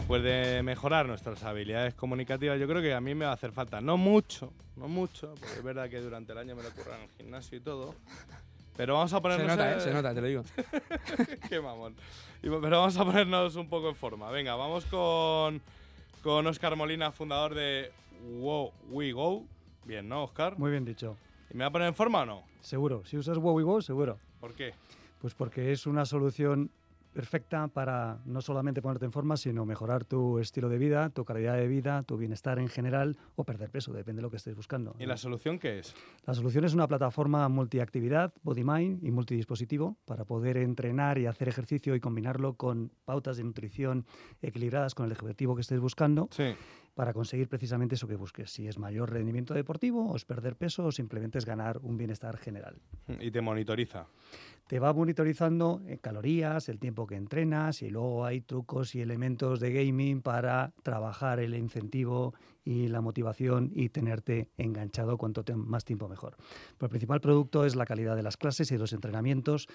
[0.05, 3.51] Después de mejorar nuestras habilidades comunicativas, yo creo que a mí me va a hacer
[3.51, 6.97] falta, no mucho, no mucho, porque es verdad que durante el año me lo ocurran
[6.99, 7.95] en el gimnasio y todo.
[8.77, 9.47] Pero vamos a ponernos.
[9.47, 9.81] Se nota, eh, ¿eh?
[9.81, 10.43] Se nota, te lo digo.
[11.49, 11.95] Qué mamón.
[12.39, 14.29] Pero vamos a ponernos un poco en forma.
[14.29, 15.59] Venga, vamos con,
[16.21, 17.91] con Oscar Molina, fundador de
[18.37, 19.43] Wow We Go.
[19.85, 20.55] Bien, ¿no, Oscar?
[20.59, 21.17] Muy bien dicho.
[21.49, 22.43] ¿Y me va a poner en forma o no?
[22.61, 23.03] Seguro.
[23.05, 24.19] Si usas WowiGo, seguro.
[24.39, 24.75] ¿Por qué?
[25.19, 26.69] Pues porque es una solución
[27.15, 31.55] perfecta para no solamente ponerte en forma, sino mejorar tu estilo de vida, tu calidad
[31.55, 34.95] de vida, tu bienestar en general o perder peso, depende de lo que estés buscando.
[34.99, 35.95] ¿Y la solución qué es?
[36.25, 41.47] La solución es una plataforma multiactividad, body mind y multidispositivo para poder entrenar y hacer
[41.47, 44.05] ejercicio y combinarlo con pautas de nutrición
[44.41, 46.27] equilibradas con el objetivo que estés buscando
[46.95, 48.49] para conseguir precisamente eso que busques.
[48.49, 52.37] Si es mayor rendimiento deportivo, o es perder peso o simplemente es ganar un bienestar
[52.37, 52.77] general.
[53.19, 54.07] Y te monitoriza.
[54.67, 59.59] Te va monitorizando eh, calorías, el tiempo que entrenas y luego hay trucos y elementos
[59.59, 66.07] de gaming para trabajar el incentivo y la motivación y tenerte enganchado cuanto más tiempo
[66.07, 66.37] mejor.
[66.77, 69.67] Pero el principal producto es la calidad de las clases y los entrenamientos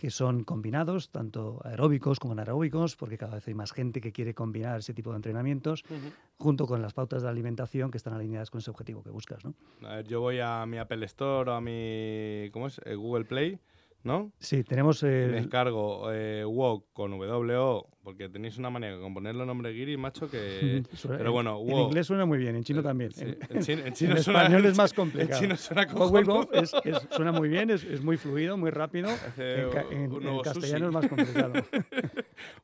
[0.00, 4.32] que son combinados, tanto aeróbicos como anaeróbicos, porque cada vez hay más gente que quiere
[4.32, 5.84] combinar ese tipo de entrenamientos,
[6.38, 9.44] junto con las pautas de alimentación que están alineadas con ese objetivo que buscas.
[9.44, 9.52] ¿no?
[9.86, 12.80] A ver, yo voy a mi Apple Store o a mi ¿cómo es?
[12.86, 13.58] Eh, Google Play
[14.02, 14.32] ¿no?
[14.38, 15.32] Sí, tenemos el...
[15.32, 20.82] descargo eh, WoW con WO, porque tenéis una manera con ponerle nombre guiri, macho, que...
[21.08, 21.86] Pero bueno, en WoW.
[21.88, 23.12] inglés suena muy bien, en chino también.
[23.12, 25.34] sí, En, en chino- en chino en suena- español es más complicado.
[25.34, 26.48] en chino suena cojonudo.
[26.52, 29.08] es- es- suena muy bien, es, es muy fluido, muy rápido.
[29.36, 30.74] En, en- en castellano sushi.
[30.86, 31.52] es más complicado.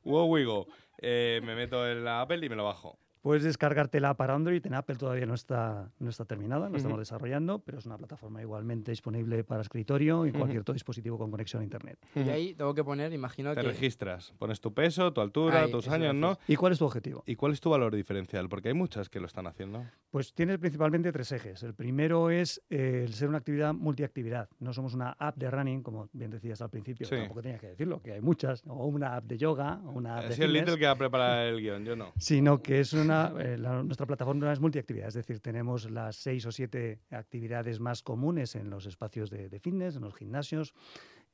[0.04, 0.66] WoW Wigo.
[0.98, 2.98] Eh, me meto en la Apple y me lo bajo.
[3.26, 4.64] Puedes descargártela para Android.
[4.64, 8.40] En Apple todavía no está, no está terminada, la estamos desarrollando, pero es una plataforma
[8.40, 11.98] igualmente disponible para escritorio y cualquier otro dispositivo con conexión a Internet.
[12.14, 13.66] Y ahí tengo que poner, imagino Te que...
[13.66, 16.38] registras, pones tu peso, tu altura, Ahí, tus años, ¿no?
[16.46, 17.24] ¿Y cuál es tu objetivo?
[17.26, 18.48] ¿Y cuál es tu valor diferencial?
[18.48, 19.82] Porque hay muchas que lo están haciendo.
[20.12, 21.64] Pues tienes principalmente tres ejes.
[21.64, 24.48] El primero es eh, el ser una actividad multiactividad.
[24.60, 27.16] No somos una app de running, como bien decías al principio, Sí.
[27.16, 30.26] tampoco tenías que decirlo, que hay muchas, o una app de yoga, o una app
[30.26, 30.52] de Ha sido el.
[30.52, 32.12] Little que va a preparar el guion, yo no.
[32.18, 36.52] sino que es una eh, nuestra plataforma es multiactividad, es decir, tenemos las seis o
[36.52, 40.74] siete actividades más comunes en los espacios de, de fitness, en los gimnasios,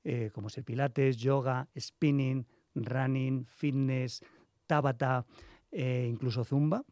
[0.04, 4.22] eh, como es el pilates, yoga, spinning, running, fitness,
[4.66, 5.24] tabata,
[5.70, 6.84] eh, incluso zumba.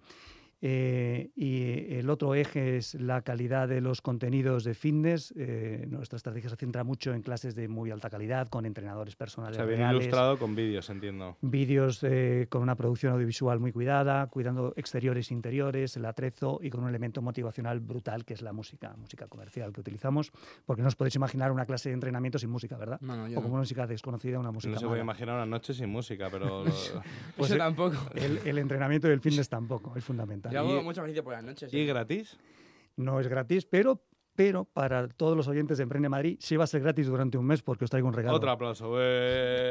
[0.63, 5.33] Eh, y el otro eje es la calidad de los contenidos de fitness.
[5.37, 9.57] Eh, nuestra estrategia se centra mucho en clases de muy alta calidad, con entrenadores personales.
[9.57, 11.37] bien reales ilustrado con vídeos, entiendo.
[11.41, 16.71] vídeos eh, con una producción audiovisual muy cuidada, cuidando exteriores e interiores, el atrezo y
[16.71, 20.31] con un elemento motivacional brutal que es la música, música comercial que utilizamos,
[20.67, 23.01] porque no os podéis imaginar una clase de entrenamiento sin música, ¿verdad?
[23.01, 23.61] No, no, yo o como no.
[23.61, 26.65] música desconocida, una música No se puede imaginar una noche sin música, pero...
[27.37, 27.97] Pues Eso el- tampoco.
[28.15, 30.50] El, el entrenamiento del fitness tampoco, es fundamental.
[30.51, 31.73] Yo hago Y- mucho ejercicio por las noches.
[31.73, 31.87] ¿Y ¿eh?
[31.87, 32.37] gratis?
[32.97, 34.03] No es gratis, pero,
[34.35, 37.47] pero para todos los oyentes de Emprende Madrid sí va a ser gratis durante un
[37.47, 38.37] mes porque os traigo un regalo.
[38.37, 38.95] Otro aplauso.
[38.99, 39.71] ¡Eh!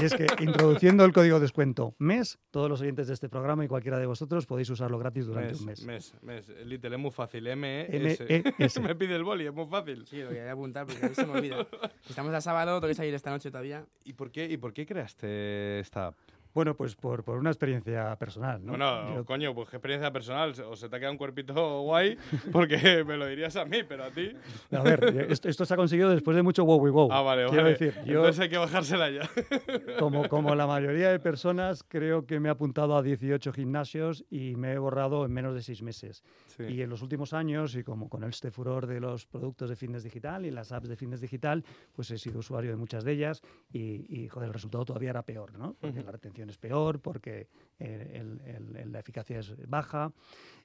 [0.00, 3.68] Y es que introduciendo el código descuento MES, todos los oyentes de este programa y
[3.68, 5.84] cualquiera de vosotros podéis usarlo gratis durante mes, un mes.
[5.84, 6.48] mes, mes.
[6.66, 7.46] Little es muy fácil.
[7.46, 8.24] M, -E M, S.
[8.28, 8.80] E, S.
[8.80, 10.06] Me pide el boli, es muy fácil.
[10.06, 11.66] Sí, lo quería apuntar porque a mí se me olvida.
[12.08, 13.84] Estamos a sábado, tengo que salir esta noche todavía.
[14.04, 16.16] ¿Y por qué, y por qué creaste esta app?
[16.56, 18.64] Bueno, pues por, por una experiencia personal.
[18.64, 18.70] ¿no?
[18.72, 20.54] Bueno, Yo- coño, pues qué experiencia personal.
[20.70, 22.16] O se te ha quedado un cuerpito guay,
[22.50, 24.32] porque me lo dirías a mí, pero a ti.
[24.72, 27.12] a ver, esto, esto se ha conseguido después de mucho wow, wow, wow.
[27.12, 27.76] Ah, vale, Quiero vale.
[27.76, 29.28] decir, yo, Entonces hay que bajársela ya.
[29.98, 34.56] como, como la mayoría de personas, creo que me he apuntado a 18 gimnasios y
[34.56, 36.24] me he borrado en menos de seis meses.
[36.56, 36.62] Sí.
[36.64, 40.02] Y en los últimos años, y como con este furor de los productos de fitness
[40.04, 43.42] digital y las apps de fitness digital, pues he sido usuario de muchas de ellas
[43.70, 45.74] y, y, joder, el resultado todavía era peor, ¿no?
[45.78, 48.40] Porque la retención es peor, porque eh, el-
[48.76, 50.12] el- la eficacia es baja.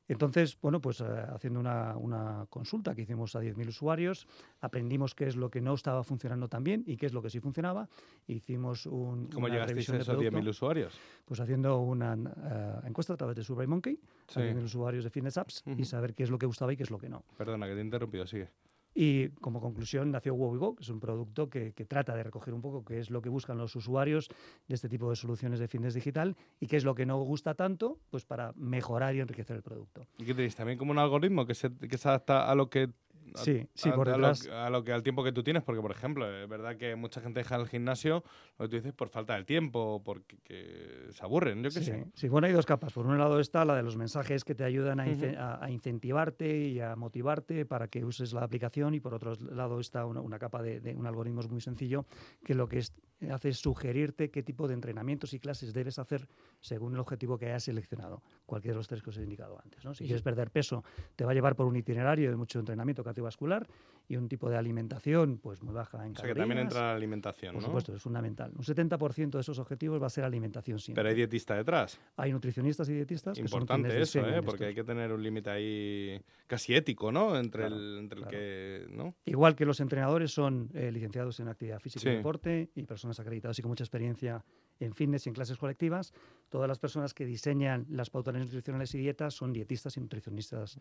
[0.07, 4.27] Entonces, bueno, pues eh, haciendo una, una consulta que hicimos a 10.000 usuarios,
[4.59, 7.29] aprendimos qué es lo que no estaba funcionando tan bien y qué es lo que
[7.29, 7.87] sí funcionaba.
[8.27, 10.37] Hicimos un, ¿Cómo una llegasteis revisión a esos producto.
[10.37, 10.99] 10.000 usuarios?
[11.23, 14.39] Pues haciendo una eh, encuesta a través de SurveyMonkey Sí.
[14.39, 15.79] a 10.000 usuarios de Fitness Apps Ujú.
[15.79, 17.23] y saber qué es lo que gustaba y qué es lo que no.
[17.37, 18.49] Perdona, que te he interrumpido, sigue.
[18.93, 22.83] Y como conclusión nació WowiGo, que es un producto que, trata de recoger un poco
[22.83, 24.29] qué es lo que buscan los usuarios
[24.67, 27.53] de este tipo de soluciones de fitness digital y qué es lo que no gusta
[27.53, 30.05] tanto, pues para mejorar y enriquecer el producto.
[30.17, 30.55] ¿Y qué tenéis?
[30.55, 32.89] ¿También como un algoritmo que se, que se adapta a lo que...
[33.35, 34.47] Sí, sí, a- por a lo, detrás.
[34.47, 37.21] a lo que al tiempo que tú tienes, porque por ejemplo, es verdad que mucha
[37.21, 38.23] gente deja el gimnasio,
[38.59, 41.83] lo que tú dices por falta del tiempo, porque que se aburren, yo qué Sí,
[41.85, 42.07] sé.
[42.13, 42.93] sí, bueno, hay dos capas.
[42.93, 46.79] Por un lado está la de los mensajes que te ayudan a- a incentivarte y
[46.79, 50.61] a motivarte para que uses la aplicación y por otro lado está una, una capa
[50.61, 52.05] de, de un algoritmo muy sencillo
[52.43, 52.93] que lo que es-
[53.29, 56.27] hace es sugerirte qué tipo de entrenamientos y clases debes hacer
[56.59, 59.83] según el objetivo que hayas seleccionado, cualquiera de los tres que os he indicado antes.
[59.85, 59.93] ¿no?
[59.93, 60.83] Si quieres perder peso,
[61.15, 63.67] te va a llevar por un itinerario de mucho entrenamiento cardiovascular
[64.07, 66.63] y un tipo de alimentación pues muy baja en O sea que también calorías.
[66.73, 67.67] entra la alimentación, Por ¿no?
[67.67, 68.51] supuesto, es fundamental.
[68.57, 70.99] Un 70% de esos objetivos va a ser alimentación siempre.
[71.01, 71.97] Pero hay dietista detrás.
[72.17, 74.41] Hay nutricionistas y dietistas que son Importante eso, ¿eh?
[74.43, 77.37] Porque hay que tener un límite ahí casi ético, ¿no?
[77.37, 78.87] Entre Claro, el, entre el que...
[78.91, 79.15] ¿no?
[79.25, 82.09] Igual que los entrenadores son eh, licenciados en actividad física Sí.
[82.09, 84.43] y deporte y personas acreditadas y con mucha experiencia
[84.79, 86.11] en fitness y en clases colectivas,
[86.49, 90.79] todas las personas que diseñan las pautas nutricionales y dietas son dietistas y nutricionistas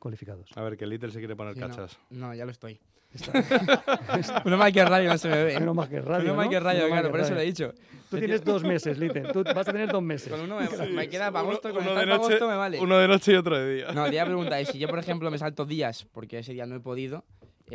[0.00, 0.50] cualificados.
[0.56, 1.68] A ver, que Little se quiere poner Sí, no.
[1.68, 1.96] cachas.
[2.10, 2.80] No, ya lo estoy.
[4.44, 5.58] Menos mal que radio no se me ve.
[5.58, 6.50] Menos mal que radio, Menos mal ¿no?
[6.50, 7.72] que radio, claro, por eso lo he dicho.
[8.08, 9.20] Tú tienes dos meses, Lite.
[9.32, 10.30] Tú vas a tener dos meses.
[10.32, 12.80] Con uno me, me queda para agosto, con uno de para noche- agosto me vale.
[12.80, 13.92] Uno de noche y otro de día.
[13.92, 16.66] No, te iba a preguntar, si yo, por ejemplo, me salto días, porque ese día
[16.66, 17.24] no he podido,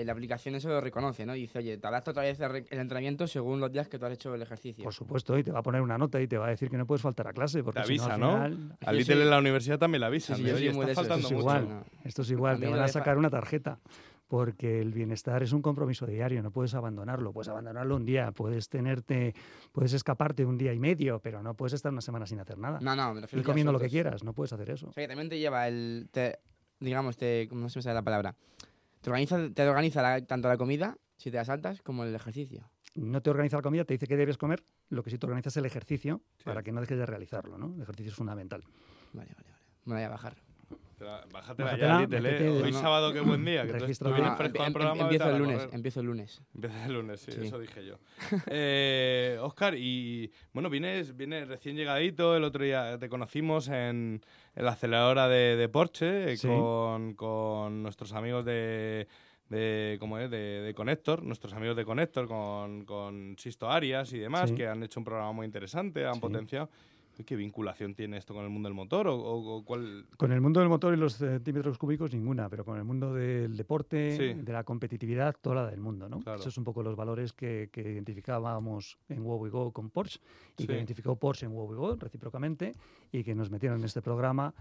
[0.04, 1.34] la aplicación eso lo reconoce, ¿no?
[1.34, 4.06] Dice, oye, te adapta otra vez el re- el entrenamiento según los días que tú
[4.06, 4.84] has hecho el ejercicio.
[4.84, 6.78] Por supuesto, y te va a poner una nota y te va a decir que
[6.78, 7.64] no puedes faltar a clase.
[7.64, 8.32] Porque Te si avisa, al ¿no?
[8.34, 10.36] final- A Yo Little soy- en la universidad también le avisan.
[10.36, 11.86] Sí, sí, de, yo "Oye, soy muy está de esos, faltando Esto es no.
[12.04, 13.80] Esto es igual, A te van a sacar una tarjeta.
[14.28, 17.32] Porque el bienestar es un compromiso diario, no puedes abandonarlo.
[17.32, 19.36] Puedes abandonarlo un día, puedes tenerte,
[19.72, 22.80] puedes escaparte un día y medio, pero no puedes estar una semana sin hacer nada.
[22.82, 24.88] No, no, me refiero y comiendo lo que quieras, no puedes hacer eso.
[24.90, 26.08] O sea, que también te lleva el.
[26.12, 26.40] Te,
[26.80, 28.34] digamos, te, no se me sale la palabra.
[29.06, 32.72] Te organiza, te organiza la- tanto la comida Si te das altas, como el ejercicio.
[32.96, 35.50] No te organiza la comida, te dice que debes comer, lo que sí te organiza
[35.50, 37.74] es el ejercicio para que no dejes de realizarlo, ¿no?
[37.76, 38.64] El ejercicio es fundamental.
[39.14, 39.64] Vale, vale, vale.
[39.86, 40.36] Me voy a bajar.
[41.00, 42.62] Bájatela Bájatela, ya, métete, ¿eh?
[42.64, 42.80] Hoy no.
[42.80, 43.64] sábado, qué buen día.
[43.66, 45.02] Que tú, Registra- tú vienes Ah, fresco al em- em- programa.
[45.04, 46.42] empiezo el lunes, empiezo el lunes.
[46.54, 47.42] Empieza el lunes, sí, Sí.
[47.44, 47.98] eso dije yo.
[48.48, 52.36] eh, Oscar, y bueno, vienes, vienes recién llegadito.
[52.36, 54.22] El otro día te conocimos en,
[54.56, 56.48] en la aceleradora de, de Porsche eh, Sí.
[56.48, 59.08] con, con nuestros amigos de.
[59.48, 60.32] De, ¿cómo es?
[60.32, 64.56] De, de Connector, nuestros amigos de Connector con, con Sisto Arias y demás, Sí.
[64.56, 66.20] que han hecho un programa muy interesante, han Sí.
[66.20, 66.68] potenciado.
[67.24, 69.08] ¿Qué vinculación tiene esto con el mundo del motor?
[69.08, 70.06] ¿O, o- cuál?
[70.18, 73.56] Con el mundo del motor y los centímetros cúbicos, ninguna, pero con el mundo del
[73.56, 74.42] deporte, Sí.
[74.42, 76.20] de la competitividad, toda la del mundo, ¿no?
[76.20, 76.40] Claro.
[76.40, 80.20] Esos son un poco los valores que, que identificábamos en Wow We Go con Porsche
[80.58, 80.68] y Sí.
[80.68, 82.74] que identificó Porsche en Wow We Go recíprocamente
[83.12, 84.54] y que nos metieron en este programa,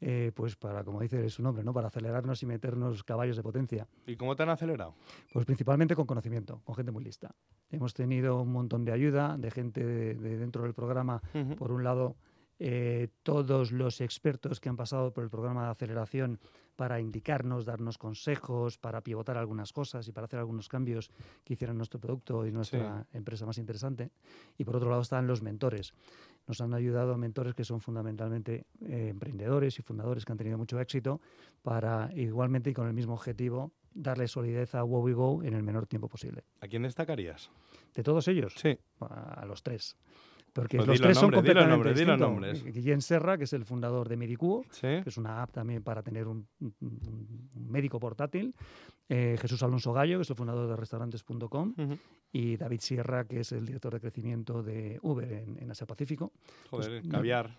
[0.00, 1.72] eh, pues para, como dice su nombre, ¿no?
[1.72, 3.86] Para acelerarnos y meternos caballos de potencia.
[4.06, 4.94] ¿Y cómo te han acelerado?
[5.32, 7.34] Pues principalmente con conocimiento, con gente muy lista.
[7.70, 11.20] Hemos tenido un montón de ayuda de gente de, de dentro del programa.
[11.56, 12.16] Por un lado,
[12.60, 16.40] eh, todos los expertos que han pasado por el programa de aceleración
[16.74, 21.10] para indicarnos, darnos consejos, para pivotar algunas cosas y para hacer algunos cambios
[21.44, 24.10] que hicieran nuestro producto y nuestra empresa más interesante.
[24.56, 25.92] Y por otro lado están los mentores.
[26.48, 30.80] Nos han ayudado mentores que son fundamentalmente eh, emprendedores y fundadores que han tenido mucho
[30.80, 31.20] éxito
[31.62, 35.62] para igualmente y con el mismo objetivo darle solidez a Wow We Go en el
[35.62, 36.44] menor tiempo posible.
[36.60, 37.50] ¿A quién destacarías?
[37.94, 38.78] De todos ellos, Sí.
[39.00, 39.96] a los tres.
[40.60, 42.74] Porque Pues los tres son completamente nombres, dilo distintos.
[42.74, 44.88] Guillén Serra, que es el fundador de Medicuo, Sí.
[45.02, 48.54] que es una app también para tener un, un- un médico portátil.
[49.08, 51.74] Eh, Jesús Alonso Gallo, que es el fundador de restaurantes.com.
[52.32, 56.32] Y David Sierra, que es el director de crecimiento de Uber en, en Asia Pacífico.
[56.70, 57.50] Joder, Pues, caviar.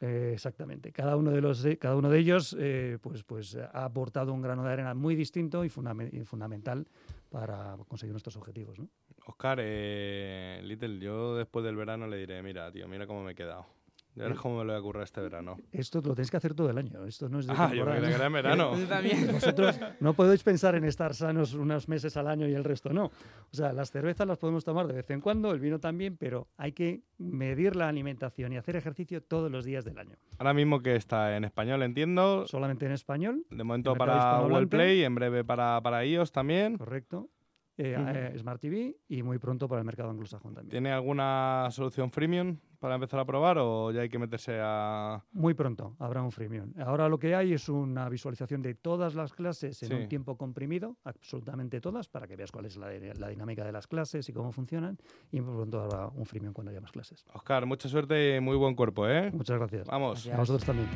[0.00, 0.90] Eh, exactamente.
[0.92, 4.42] Cada uno de los, eh, cada uno de ellos, eh, pues, pues ha aportado un
[4.42, 6.86] grano de arena muy distinto y, y fundamental
[7.30, 8.78] para conseguir nuestros objetivos.
[8.80, 8.88] ¿no?
[9.26, 13.34] Oscar, eh, Little, yo después del verano le diré, mira, tío, mira cómo me he
[13.34, 13.66] quedado.
[14.14, 15.56] Ya verás cómo me lo voy a currar este verano.
[15.70, 17.06] Esto lo tenéis que hacer todo el año.
[17.06, 18.36] Esto no es de Ah, yo temporada, que era en ¿no?
[18.36, 18.76] verano.
[18.78, 19.26] Yo también.
[19.32, 23.06] Vosotros no podéis pensar en estar sanos unos meses al año y el resto no.
[23.06, 23.12] O
[23.52, 26.72] sea, las cervezas las podemos tomar de vez en cuando, el vino también, pero hay
[26.72, 30.16] que medir la alimentación y hacer ejercicio todos los días del año.
[30.36, 32.46] Ahora mismo que está en español, entiendo.
[32.46, 34.66] Solamente en español, De momento para Google.
[34.66, 36.76] Play, en breve para, para iOS también.
[36.76, 37.30] correcto.
[37.78, 38.08] Eh, Ujú.
[38.08, 40.70] eh, Smart TV y muy pronto para el mercado anglosajón también.
[40.70, 45.24] ¿Tiene alguna solución freemium para empezar a probar o ya hay que meterse a...?
[45.32, 46.72] Muy pronto habrá un freemium.
[46.84, 49.94] Ahora lo que hay es una visualización de todas las clases en Sí.
[49.94, 53.86] un tiempo comprimido, absolutamente todas, para que veas cuál es la, la dinámica de las
[53.86, 54.98] clases y cómo funcionan.
[55.30, 57.24] Y muy pronto habrá un freemium cuando haya más clases.
[57.32, 59.30] Oscar, mucha suerte y muy buen cuerpo, ¿eh?
[59.32, 59.86] Muchas gracias.
[59.86, 60.26] Vamos.
[60.28, 60.88] A vosotros también.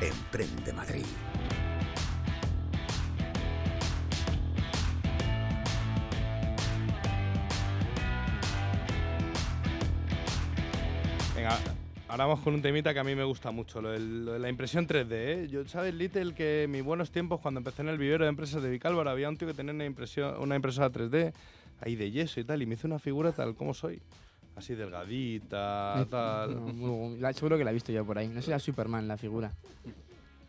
[0.00, 1.04] Emprende Madrid.
[12.12, 14.86] Ahora vamos con un temita que a mí me gusta mucho, lo, de la impresión
[14.86, 15.06] 3D.
[15.12, 15.48] ¿eh?
[15.50, 18.62] Yo, ¿sabes, Little, que en mis buenos tiempos, cuando empecé en el vivero de empresas
[18.62, 21.32] de Vicálvaro, había un tío que tenía una, impresión, una impresora 3D
[21.80, 24.02] ahí de yeso y tal, y me hizo una figura tal como soy.
[24.56, 26.54] Así delgadita, tal.
[26.54, 28.28] No, muy- la- seguro que la he visto yo por ahí.
[28.28, 29.50] No será Superman la figura.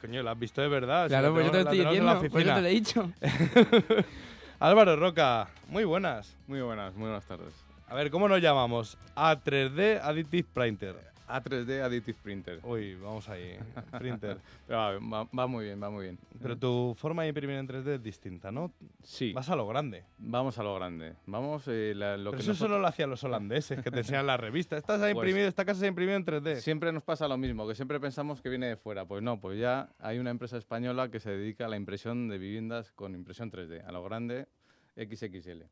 [0.02, 1.06] Coño, ¿la has visto de verdad?
[1.06, 2.14] Si Claro, la pues yo te lo estoy diciendo.
[2.14, 3.12] la Por eso te lo he dicho.
[4.60, 6.36] Álvaro Roca, muy buenas.
[6.46, 7.54] Muy buenas, muy buenas tardes.
[7.88, 8.98] A ver, ¿cómo nos llamamos?
[9.16, 11.13] A3D Additive Printer.
[11.28, 12.60] A3D Additive Printer.
[12.64, 13.58] Uy, vamos ahí.
[13.98, 14.38] Printer.
[14.68, 16.20] Pero va, va- va muy bien, va muy bien.
[16.42, 18.72] Pero tu forma de imprimir en 3D es distinta, ¿no?
[19.04, 20.04] Sí, Vas a lo grande.
[20.18, 21.14] vamos a lo grande.
[21.26, 24.00] Vamos, eh, la- lo Pero que eso nosotros- solo lo hacían los holandeses, que te
[24.00, 24.78] enseñan la revista.
[24.78, 26.62] Ha Pues- imprimido, esta casa se ha imprimido en 3D.
[26.62, 29.06] Siempre nos pasa lo mismo, que siempre pensamos que viene de fuera.
[29.06, 32.38] Pues no, pues ya hay una empresa española que se dedica a la impresión de
[32.38, 34.48] viviendas con impresión 3D, a lo grande
[34.96, 35.64] XXL.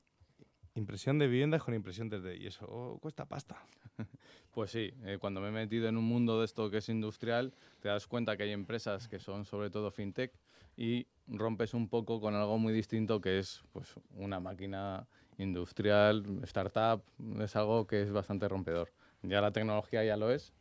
[0.73, 2.39] Impresión de viviendas con impresión 3D.
[2.39, 3.57] Y eso oh, cuesta pasta.
[4.51, 7.53] Pues sí, eh, cuando me he metido en un mundo de esto que es industrial,
[7.79, 10.34] te das cuenta que hay empresas que son sobre todo fintech
[10.75, 15.07] y rompes un poco con algo muy distinto que es pues, una máquina
[15.38, 17.01] industrial, startup,
[17.39, 18.91] es algo que es bastante rompedor.
[19.21, 20.53] Ya la tecnología ya lo es,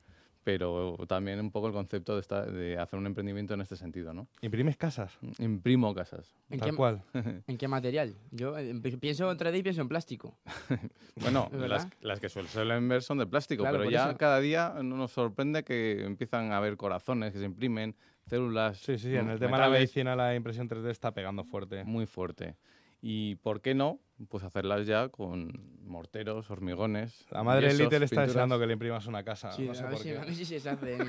[0.59, 4.13] pero también un poco el concepto de, esta- de hacer un emprendimiento en este sentido,
[4.13, 4.27] ¿no?
[4.41, 5.17] ¿Imprimes casas?
[5.39, 6.35] Imprimo casas.
[6.51, 7.03] ¿En Tal qué, cual.
[7.47, 8.17] ¿En qué material?
[8.33, 10.37] Yo eh, pi- pienso en 3D y pienso en plástico.
[11.21, 11.59] Bueno, ¿Es
[12.03, 14.17] las, que suel- suelen ver son de plástico, Claro, pero ya eso.
[14.19, 17.95] cada día nos sorprende que empiezan a haber corazones que se imprimen,
[18.27, 18.79] células.
[18.79, 21.85] Sí, sí, en mm, el tema de la medicina la impresión 3D está pegando fuerte.
[21.85, 22.57] Muy fuerte.
[23.03, 23.99] Y ¿por qué no?
[24.29, 27.25] Pues hacerlas ya con morteros, hormigones.
[27.31, 28.29] La madre de yesos, Little está pinturas.
[28.29, 29.51] deseando que le imprimas una casa.
[29.53, 30.19] Sí, no sé a, ver por si, qué.
[30.19, 30.99] a ver si se hace.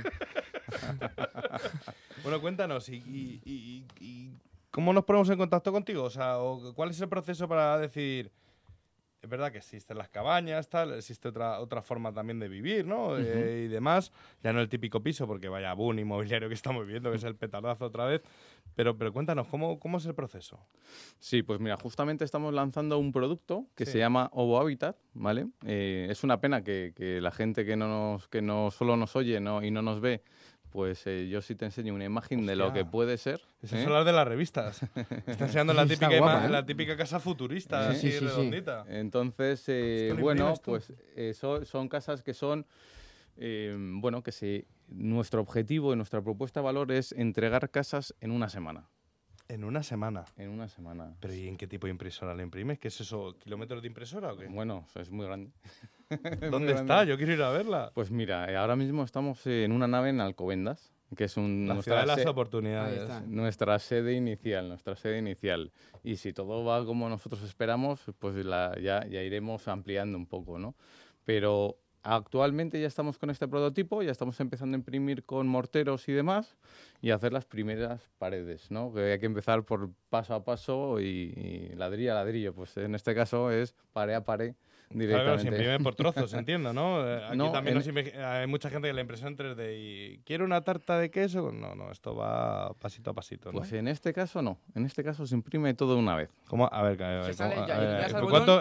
[2.24, 4.32] Bueno, cuéntanos, y, y- y- y
[4.70, 6.04] ¿Cómo nos ponemos en contacto contigo?
[6.04, 8.32] O sea, o ¿cuál es el proceso para decir,
[9.22, 13.20] es verdad que existen las cabañas, tal, existe otra, otra forma también de vivir, ¿no?
[13.20, 14.12] Eh, y demás.
[14.44, 17.36] Ya no el típico piso, porque vaya boom inmobiliario que estamos viviendo, que es el
[17.36, 18.22] petardazo otra vez.
[18.76, 20.60] Pero, pero cuéntanos, ¿cómo, ¿cómo es el proceso?
[21.20, 25.48] Sí, pues mira, justamente estamos lanzando un producto que se llama Ovo Habitat, ¿vale?
[25.66, 29.16] Eh, es una pena que, que, la gente que no, nos, que no solo nos
[29.16, 30.24] oye no, y no nos ve
[30.72, 33.42] pues eh, yo sí te enseño una imagen de lo que puede ser.
[33.62, 34.82] Eso es hablar de las revistas.
[35.28, 36.50] Está enseñando la típica, guapa, ¿eh?
[36.50, 38.86] la típica casa futurista, así redondita.
[38.88, 40.94] Entonces, eh, bueno, pues
[41.34, 42.66] son, son casas que son,
[43.38, 48.50] bueno, que si nuestro objetivo y nuestra propuesta de valor es entregar casas en una
[48.50, 48.90] semana.
[49.48, 50.24] En una semana.
[50.38, 51.18] En una semana.
[51.20, 52.80] ¿Pero y en qué tipo de impresora la imprimes?
[52.80, 53.36] ¿Qué es eso?
[53.38, 54.48] ¿Kilómetros de impresora o qué?
[54.48, 55.52] Bueno, es muy grande.
[56.52, 57.04] ¿Dónde está?
[57.04, 57.92] Yo quiero ir a verla.
[57.94, 61.82] Pues mira, eh, ahora mismo estamos en una nave en Alcobendas, que es un, la
[61.82, 63.28] ciudad de las oportunidades.
[63.28, 65.72] Nuestra sede inicial, nuestra sede inicial.
[66.04, 70.60] Y si todo va como nosotros esperamos, pues la, ya, ya iremos ampliando un poco,
[70.60, 70.76] ¿no?
[71.26, 76.14] Pero Actualmente ya estamos con este prototipo, ya estamos empezando a imprimir con morteros y
[76.14, 76.58] demás
[77.00, 78.92] y hacer las primeras paredes, ¿no?
[78.92, 82.56] Que hay que empezar por paso a paso y, ladrillo a ladrillo.
[82.56, 84.56] Pues en este caso es pared a pared.
[84.94, 87.08] Claro, se imprime por trozos, entiendo, ¿no?
[87.08, 87.82] Eh, aquí también
[88.24, 91.52] hay mucha gente que la impresión 3D y ¿quiere una tarta de queso?
[91.52, 93.60] No, no, esto va pasito a pasito, ¿no?
[93.60, 96.30] Pues en este caso no, en este caso se imprime todo de una vez.
[96.48, 96.70] ¿Cómo?
[96.72, 97.36] A ver, a ver,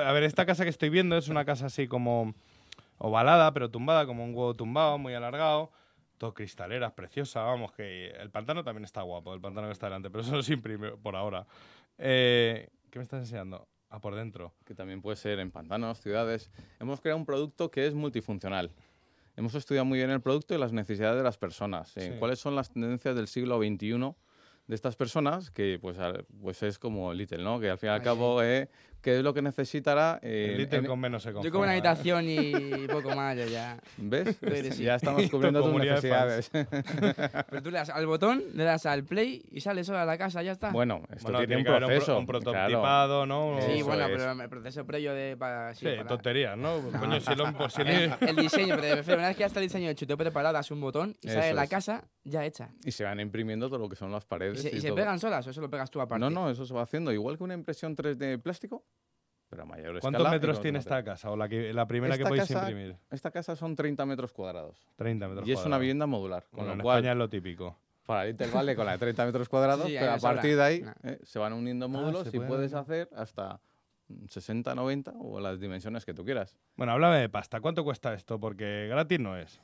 [0.01, 2.35] a ver, esta casa que estoy viendo es una casa así como
[2.99, 5.71] ovalada, pero tumbada, como un huevo tumbado, muy alargado.
[6.19, 10.11] Todo cristaleras, preciosa, vamos, que el pantano también está guapo, el pantano que está delante,
[10.11, 11.47] pero eso no se imprime por ahora.
[11.97, 13.67] Eh, ¿Qué me estás enseñando?
[13.91, 14.55] Ah, por dentro.
[14.65, 16.51] Que también puede ser en pantanos, ciudades.
[16.79, 18.71] Hemos creado un producto que es multifuncional.
[19.37, 21.95] Hemos estudiado muy bien el producto y las necesidades de las personas.
[22.19, 24.15] ¿Cuáles son las tendencias del siglo XXI
[24.69, 25.51] de estas personas?
[25.51, 25.97] Que pues,
[26.41, 27.59] pues es como Little, ¿no?
[27.59, 28.69] Que al fin y al cabo eh,
[29.01, 30.19] qué es lo que necesitará.
[30.23, 33.79] Eh, el con menos se Yo como una habitación y poco más, ya.
[33.97, 34.39] ¿Ves?
[34.79, 36.51] ya estamos cubriendo tus necesidades.
[37.51, 40.19] Pero tú le das al botón, le das al play y sale sola a la
[40.19, 40.71] casa, ya está.
[40.71, 42.19] Bueno, esto tiene, un proceso.
[42.19, 43.59] Un, prototipado, ¿no?
[43.63, 45.37] Sí, bueno, pero el proceso previo de.
[45.37, 46.81] Para, sí, tonterías, ¿no?
[46.99, 48.17] Coño, si lo imposible.
[48.21, 50.81] El, diseño, pero una vez que ya está el diseño hecho, te preparado, das un
[50.81, 52.71] botón y sale la casa ya hecha.
[52.85, 54.65] Y se van imprimiendo todo lo que son las paredes.
[54.65, 56.21] ¿Y se, pegan solas o eso lo pegas tú aparte?
[56.21, 57.13] No, no, eso se va haciendo.
[57.13, 58.85] Igual que una impresión 3D de plástico,
[59.51, 62.51] pero a mayor ¿Cuántos metros tiene esta casa o la, que, la primera que podéis
[62.51, 62.97] imprimir?
[63.11, 64.79] Esta casa son 30 metros cuadrados.
[64.97, 66.47] 30 metros Y es una vivienda modular.
[66.51, 67.77] Con lo en cual, España es lo típico.
[68.07, 71.19] Para el vale con la de 30 metros cuadrados, pero a partir de ahí eh,
[71.25, 73.61] se van uniendo ah, módulos y puedes hacer hasta
[74.29, 76.57] 60, 90 o las dimensiones que tú quieras.
[76.77, 77.61] Bueno, háblame de pasta.
[77.61, 78.39] ¿Cuánto cuesta esto?
[78.39, 79.61] Porque gratis no es.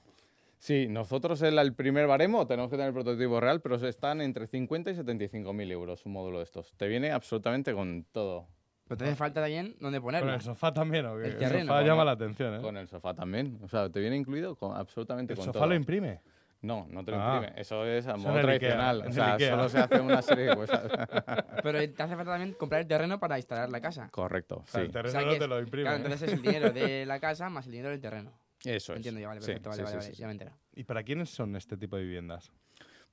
[0.59, 4.49] Sí, nosotros el, el primer baremo tenemos que tener el prototipo real, pero están entre
[4.49, 6.73] 50 y 75 mil euros un módulo de estos.
[6.77, 8.49] Te viene absolutamente con todo.
[8.87, 10.29] Pero te hace falta también dónde ponerlo.
[10.29, 11.27] ¿Con el sofá también o qué?
[11.27, 12.61] El, sofá llama la atención, ¿eh?
[12.61, 13.59] Con el sofá también.
[13.63, 16.21] O sea, te viene incluido con absolutamente ¿El con sofá lo imprime?
[16.63, 17.37] No, no te lo ah.
[17.37, 17.61] imprime.
[17.61, 19.05] Eso es a modo tradicional.
[19.07, 20.83] o sea, solo se hace una serie de cosas.
[21.63, 24.09] Pero te hace falta también comprar el terreno para instalar la casa.
[24.11, 24.79] Correcto, sí.
[24.79, 25.85] el terreno no te lo imprime.
[25.85, 28.33] Claro, entonces es el dinero de la casa más el dinero del terreno.
[28.65, 28.99] Eso es.
[28.99, 30.53] Entiendo ya, vale, perfecto, vale, vale, ya me entero.
[30.75, 32.53] ¿Y para quiénes son este tipo de viviendas?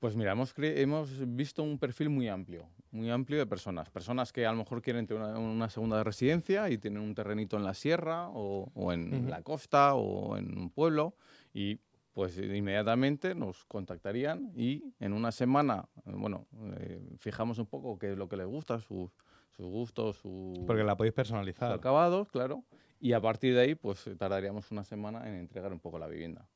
[0.04, 3.88] Pues mira, hemos, hemos visto un perfil muy amplio, muy amplio de personas.
[3.88, 7.64] Personas que a lo mejor quieren tener una, segunda residencia y tienen un terrenito en
[7.64, 11.16] la sierra o, en la costa o en un pueblo
[11.54, 11.80] y
[12.12, 16.48] pues inmediatamente nos contactarían y en una semana, bueno,
[16.80, 19.10] eh, fijamos un poco qué es lo que les gusta, sus,
[19.56, 21.72] gustos, su, Porque la podéis personalizar.
[21.72, 22.62] acabados, claro.
[23.00, 26.46] Y a partir de ahí, pues tardaríamos una semana en entregar un poco la vivienda.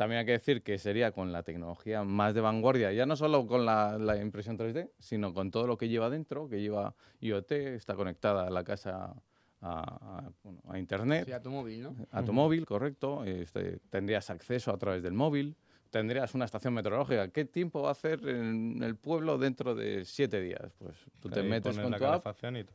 [0.00, 3.46] También hay que decir que sería con la tecnología más de vanguardia, ya no solo
[3.46, 7.94] con la, impresión 3D, sino con todo lo que lleva dentro, que lleva IoT, está
[7.96, 9.14] conectada a la casa
[9.60, 10.30] a,
[10.74, 11.26] Internet.
[11.26, 11.94] Sí, a tu móvil, ¿no?
[12.12, 13.24] A tu móvil, correcto.
[13.26, 15.54] Este, tendrías acceso a través del móvil.
[15.90, 17.28] Tendrías una estación meteorológica.
[17.28, 20.72] ¿Qué tiempo va a hacer en el pueblo dentro de siete días?
[20.78, 22.26] Pues tú te metes con tu app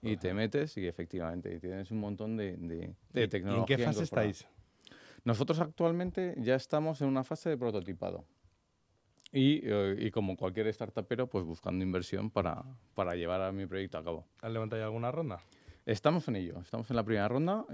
[0.03, 2.55] y, te metes y efectivamente y tienes un montón de,
[3.13, 3.57] de, tecnología.
[3.57, 4.47] ¿Y en qué fase estáis?
[5.25, 8.25] Nosotros actualmente ya estamos en una fase de prototipado.
[9.31, 13.97] Y, eh, y, como cualquier startupero, pues buscando inversión para, para llevar a mi proyecto
[13.97, 14.25] a cabo.
[14.39, 15.39] ¿Has levantado ya alguna ronda?
[15.85, 17.65] Estamos en ello, estamos en la primera ronda.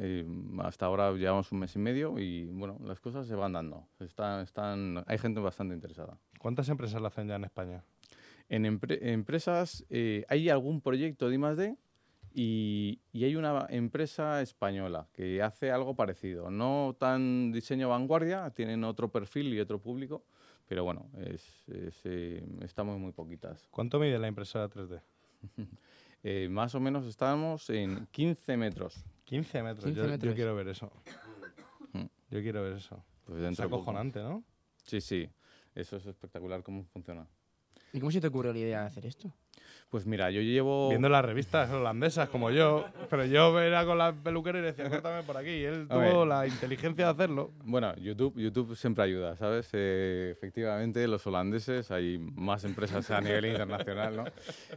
[0.64, 3.86] Hasta ahora llevamos un mes y medio y bueno, las cosas se van dando.
[4.00, 6.18] Están, están, hay gente bastante interesada.
[6.40, 7.84] ¿Cuántas empresas lo hacen ya en España?
[8.50, 11.78] En empresas, eh, hay algún proyecto de I+.D.,
[12.34, 16.50] y, hay una empresa española que hace algo parecido.
[16.50, 20.24] No tan diseño vanguardia, tienen otro perfil y otro público,
[20.68, 23.68] pero bueno, es, es, eh, estamos muy poquitas.
[23.72, 25.02] ¿Cuánto mide la impresora 3D?
[26.24, 29.04] Eh, más o menos estamos en 15 metros.
[29.24, 29.86] 15 metros.
[29.86, 30.36] 15 yo, yo metros.
[30.36, 30.92] quiero ver eso.
[31.94, 32.06] Mm.
[32.30, 33.04] Yo quiero ver eso.
[33.26, 34.44] Pues Es acojonante, ¿no?
[34.86, 35.28] Sí, sí.
[35.74, 37.28] Eso es espectacular cómo funciona.
[37.94, 39.34] ¿Y cómo se te ocurrió la idea de hacer esto?
[39.89, 40.89] Pues mira, yo llevo...
[40.89, 45.24] Viendo las revistas holandesas como yo, pero yo era con la peluquera y decía, córtame
[45.24, 45.49] por aquí.
[45.49, 46.28] Y él A tuvo ver.
[46.28, 47.51] la inteligencia de hacerlo.
[47.63, 49.69] Bueno, YouTube, YouTube siempre ayuda, ¿sabes?
[49.74, 54.24] Eh, efectivamente, los holandeses, hay más empresas a nivel internacional, ¿no?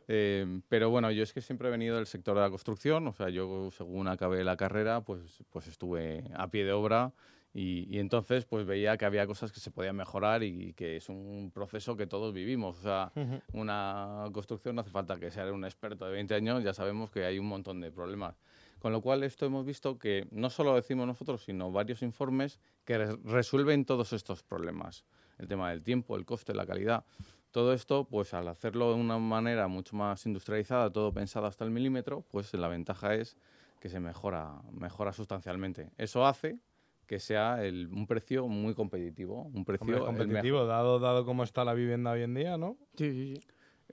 [0.09, 3.13] Eh, pero bueno, yo es que siempre he venido del sector de la construcción, o
[3.13, 5.21] sea, yo según acabé la carrera, pues,
[5.51, 7.13] pues estuve a pie de obra
[7.57, 11.09] y, y entonces pues veía que había cosas que se podían mejorar y, que es
[11.09, 12.79] un proceso que todos vivimos.
[12.81, 13.13] O sea,
[13.53, 17.25] una construcción no hace falta que sea un experto de 20 años, ya sabemos que
[17.25, 18.35] hay un montón de problemas.
[18.81, 22.59] Con lo cual, esto hemos visto que no solo lo decimos nosotros, sino varios informes
[22.85, 25.05] que res- resuelven todos estos problemas.
[25.39, 27.05] El tema del tiempo, el coste, la calidad.
[27.53, 31.71] Todo esto, pues al hacerlo de una manera mucho más industrializada, todo pensado hasta el
[31.71, 33.37] milímetro, pues la ventaja es
[33.81, 35.91] que se mejora, mejora sustancialmente.
[35.97, 36.59] Eso hace
[37.05, 39.43] que sea el- un precio muy competitivo.
[39.55, 42.77] Un precio Hombre, competitivo, dado, dado cómo está la vivienda hoy en día, ¿no?
[42.97, 43.47] Sí, sí, sí.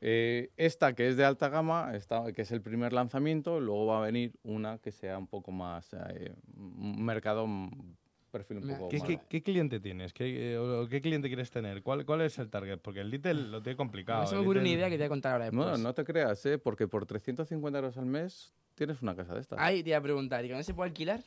[0.04, 4.00] Eh, esta que es de alta gama, esta, que es el primer lanzamiento, luego va
[4.00, 7.98] a venir una que sea un poco más eh, un mercado un
[8.32, 9.08] perfil un poco ¿Qué, más.
[9.08, 10.14] qué- qué cliente tienes?
[10.14, 11.84] ¿Qué, eh, o ¿Qué cliente quieres tener?
[11.84, 12.80] ¿Cuál, ¿Cuál es el target?
[12.80, 14.22] Porque el Little lo tiene complicado.
[14.22, 15.68] Mí se me una idea que te voy a contar ahora después.
[15.68, 16.58] No, no te creas, ¿eh?
[16.58, 19.60] porque por 350 euros al mes tienes una casa de estas.
[19.60, 21.20] Ahí te iba a preguntar, ¿y con eso se puede alquilar?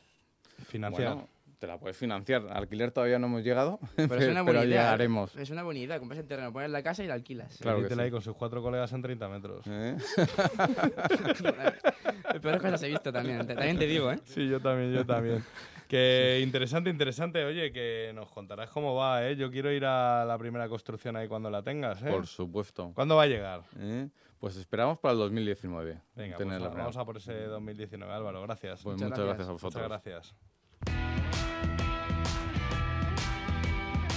[0.67, 1.13] Financiar.
[1.13, 2.47] Bueno, te la puedes financiar.
[2.51, 4.83] Alquiler todavía no hemos llegado, Pero es una buena idea.
[4.83, 5.35] llegaremos.
[5.35, 7.57] Es una buena idea, compras el terreno, pones la casa y la alquilas.
[7.59, 7.99] Claro que sí.
[7.99, 9.65] ahí con sus cuatro colegas en 30 metros.
[9.67, 9.97] ¿Eh?
[12.41, 14.19] Peores cosas he visto también, también te digo, ¿eh?
[14.25, 15.43] Sí, yo también, yo también.
[15.87, 17.45] Que interesante, interesante.
[17.45, 19.35] Oye, que nos contarás cómo va, ¿eh?
[19.35, 22.09] Yo quiero ir a la primera construcción ahí cuando la tengas, ¿eh?
[22.09, 22.91] Por supuesto.
[22.95, 23.61] ¿Cuándo va a llegar?
[23.77, 24.09] ¿Eh?
[24.39, 26.01] Pues esperamos para el 2019.
[26.15, 28.41] Venga, pues vamos a por ese 2019, Álvaro.
[28.41, 28.81] Gracias.
[28.83, 29.75] Pues muchas gracias a vosotros.
[29.75, 30.35] Muchas gracias.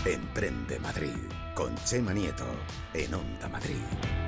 [0.04, 1.16] Emprende Madrid
[1.54, 2.46] con Chema Nieto
[2.94, 4.27] en Onda Madrid.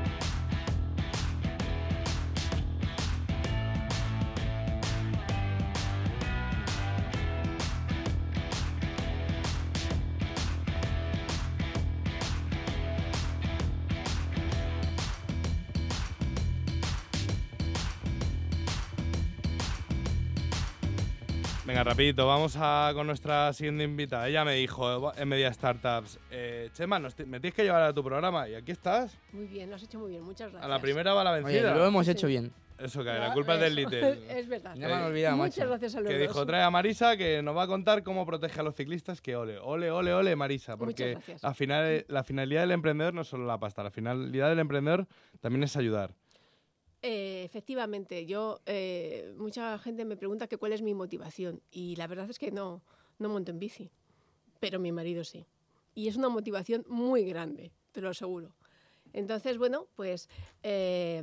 [21.80, 24.28] Venga, rapidito, vamos a, con nuestra siguiente invitada.
[24.28, 28.04] Ella me dijo en Media Startups, eh, Chema, nos me tienes que llevar a tu
[28.04, 29.16] programa y aquí estás.
[29.32, 30.62] Muy bien, lo has hecho muy bien, muchas gracias.
[30.62, 31.74] A la primera va la Oye, vencida.
[31.74, 32.12] lo hemos Sí.
[32.12, 32.52] hecho bien.
[32.78, 34.18] Eso, que la culpa es del Little.
[34.28, 34.74] Es verdad.
[34.76, 35.68] Ya me han olvidado, Muchas macho.
[35.70, 36.28] gracias a los que dos.
[36.28, 39.34] dijo, trae a Marisa que nos va a contar cómo protege a los ciclistas, que
[39.36, 43.46] ole, ole, ole, ole, Marisa, porque la, final, la finalidad del emprendedor no es solo
[43.46, 45.06] la pasta, la finalidad del emprendedor
[45.40, 46.14] también es ayudar.
[47.02, 52.06] Eh, efectivamente, yo eh, mucha gente me pregunta que cuál es mi motivación y la
[52.06, 52.82] verdad es que no,
[53.18, 53.90] no monto en bici,
[54.60, 55.46] pero mi marido sí.
[55.94, 58.54] Y es una motivación muy grande, te lo aseguro.
[59.14, 60.28] Entonces, bueno, pues
[60.62, 61.22] eh,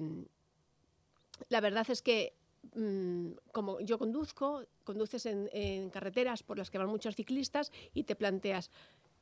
[1.50, 2.34] la verdad es que
[2.76, 8.16] mm, como yo conduzco, conduces en, carreteras por las que van muchos ciclistas y te
[8.16, 8.72] planteas,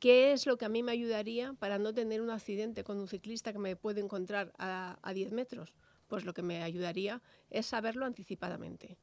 [0.00, 3.08] ¿qué es lo que a mí me ayudaría para no tener un accidente con un
[3.08, 5.74] ciclista que me puede encontrar a, a 10 metros?
[6.08, 8.98] Pues lo que me ayudaría es saberlo anticipadamente.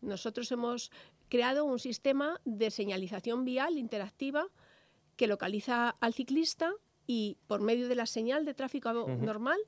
[0.00, 0.90] Nosotros hemos
[1.28, 4.46] creado un sistema de señalización vial interactiva
[5.16, 6.72] que localiza al ciclista
[7.06, 9.58] y por medio de la señal de tráfico normal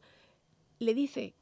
[0.78, 1.34] le dice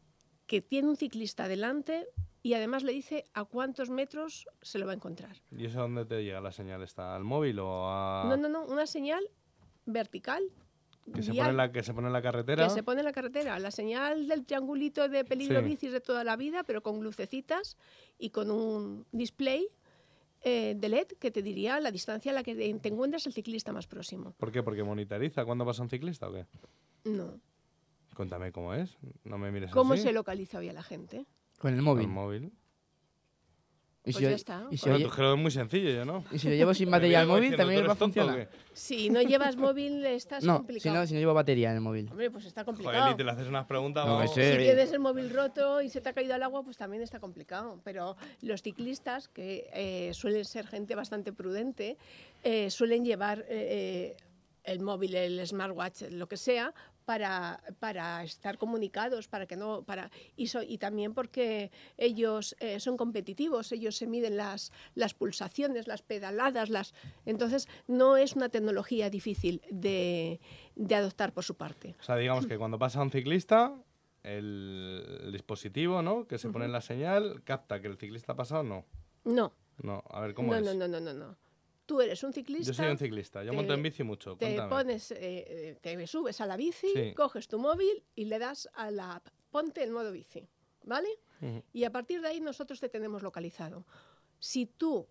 [0.46, 2.06] que tiene un ciclista delante
[2.42, 5.36] y además le dice a cuántos metros se lo va a encontrar.
[5.50, 6.82] ¿Y eso dónde te llega la señal?
[6.82, 8.24] ¿Está al móvil o a...?
[8.28, 9.28] No, no, no, una señal
[9.84, 10.44] vertical.
[11.14, 12.64] Que se, pone en la, que se pone en la carretera.
[12.64, 13.58] que se pone en la carretera.
[13.60, 15.66] La señal del triangulito de peligro Sí.
[15.66, 17.76] bicis de toda la vida, pero con lucecitas
[18.18, 19.68] y con un display
[20.42, 23.72] eh, de LED que te diría la distancia a la que te encuentras el ciclista
[23.72, 24.32] más próximo.
[24.36, 24.62] ¿Por qué?
[24.62, 26.46] ¿Porque monitoriza cuándo pasa un ciclista o qué?
[27.04, 27.40] No.
[28.14, 28.96] Cuéntame cómo es.
[29.24, 30.02] No me mires ¿Cómo así.
[30.02, 31.26] se localiza hoy a la gente?
[31.58, 32.04] Con el Con móvil.
[32.04, 32.52] el móvil.
[34.08, 34.66] Y Pues si, ya yo- está.
[34.70, 36.22] y si Bueno, oye- tu gelo es muy sencillo, ¿yo no?
[36.30, 38.48] y si lo llevo sin batería al viene móvil, también ¿tú va a funcionar.
[38.72, 40.96] Si no llevas móvil, estás No, si complicado.
[40.96, 42.08] no, si no llevo batería en el móvil.
[42.12, 43.10] Hombre, pues está Joder, complicado.
[43.10, 44.06] y te le haces unas preguntas.
[44.06, 44.24] No.
[44.28, 47.18] Si tienes el móvil roto y se te ha caído al agua, pues también está
[47.18, 47.80] complicado.
[47.82, 51.96] Pero los ciclistas, que eh, suelen ser gente bastante prudente,
[52.44, 54.16] eh, suelen llevar eh,
[54.62, 56.72] el móvil, el smartwatch, lo que sea,
[57.06, 62.78] para, para estar comunicados, para que no, para y, so- y también porque ellos eh,
[62.80, 66.92] son competitivos, ellos se miden las, las pulsaciones, las pedaladas, las
[67.24, 70.40] entonces no es una tecnología difícil de,
[70.74, 71.94] de adoptar por su parte.
[71.98, 73.72] O sea, digamos que cuando pasa un ciclista,
[74.24, 76.26] el, el dispositivo, ¿no?
[76.26, 78.84] Que se pone en la señal, capta que el ciclista ha pasado, no.
[79.24, 79.52] No,
[79.82, 80.64] No, a ver, ¿cómo no, es?
[80.66, 81.36] no, no, no, no, no.
[81.86, 82.66] Tú eres un ciclista.
[82.66, 84.68] Yo soy un ciclista, yo te- monto en bici mucho, Te cuéntame.
[84.68, 87.14] pones, eh, eh, te subes a la bici, Sí.
[87.14, 89.28] coges tu móvil y le das a la app.
[89.50, 90.48] Ponte en modo bici,
[90.84, 91.08] ¿vale?
[91.40, 91.62] Ujú.
[91.72, 93.86] Y a partir de ahí nosotros te tenemos localizado.
[94.40, 95.06] Si tú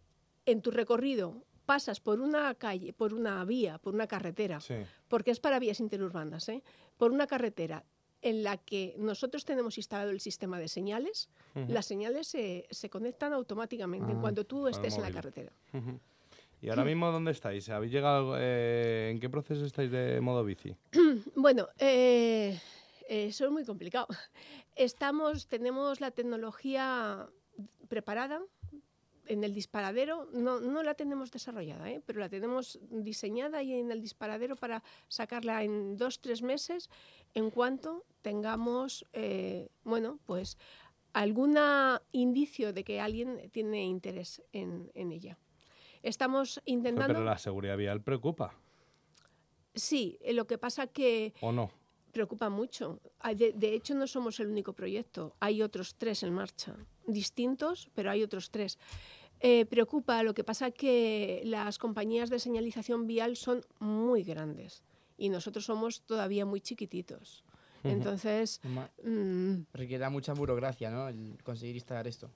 [0.45, 4.75] en tu recorrido pasas por una calle, por una vía, por una carretera, Sí.
[5.07, 6.61] porque es para vías interurbanas, ¿eh?
[6.97, 7.85] por una carretera
[8.21, 11.71] en la que nosotros tenemos instalado el sistema de señales, Ujú.
[11.71, 15.53] las señales se, se conectan automáticamente en Ah, cuanto tú estés en la carretera.
[15.73, 15.99] Ujú.
[16.65, 17.69] ¿Y ahora mismo dónde estáis?
[17.69, 20.75] ¿Habéis llegado, eh, ¿En qué proceso estáis de modo bici?
[21.35, 22.59] Bueno, eh,
[23.07, 24.07] eso es muy complicado.
[24.75, 27.29] Estamos, tenemos la tecnología
[27.87, 28.41] preparada
[29.27, 30.27] en el disparadero.
[30.33, 32.01] No, no la tenemos desarrollada, ¿eh?
[32.03, 36.89] pero la tenemos diseñada y en el disparadero para sacarla en dos, tres meses
[37.35, 40.57] en cuanto tengamos, eh, bueno, pues
[41.13, 41.59] algún
[42.11, 45.37] indicio de que alguien tiene interés en, en ella.
[46.05, 47.13] Estamos intentando...
[47.13, 48.53] Pero la seguridad vial preocupa,
[49.73, 51.69] Sí, eh, lo que pasa que ¿o no?
[52.11, 52.99] preocupa mucho.
[53.19, 55.35] Hay De, de hecho, no somos el único proyecto.
[55.39, 56.75] Hay otros tres en marcha,
[57.07, 58.79] distintos, pero hay otros tres.
[59.41, 64.83] Eh, preocupa, lo que pasa que las compañías de señalización vial son muy grandes
[65.17, 67.43] y nosotros somos todavía muy chiquititos.
[67.83, 68.61] Entonces,
[69.03, 71.07] mm, Requiere mucha burocracia, ¿no?
[71.07, 72.31] El conseguir instalar esto.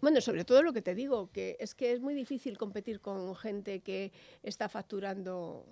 [0.00, 3.34] Bueno, sobre todo lo que te digo, que es que es muy difícil competir con
[3.36, 5.66] gente que está facturando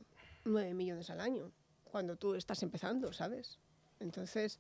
[0.45, 1.53] 9 millones al año
[1.85, 3.59] cuando tú estás empezando, ¿sabes?
[4.01, 4.59] Entonces,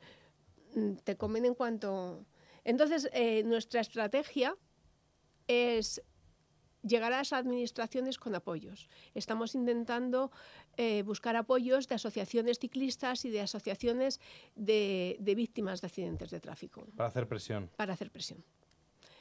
[0.74, 2.24] mm, te comen en cuanto...
[2.64, 4.56] Entonces, eh, nuestra estrategia
[5.46, 6.02] es
[6.82, 8.88] llegar a las administraciones con apoyos.
[9.14, 10.30] Estamos intentando
[10.76, 14.20] eh, buscar apoyos de asociaciones ciclistas y de asociaciones
[14.54, 17.70] de, de víctimas de accidentes de tráfico Para hacer presión.
[17.76, 18.44] para hacer presión.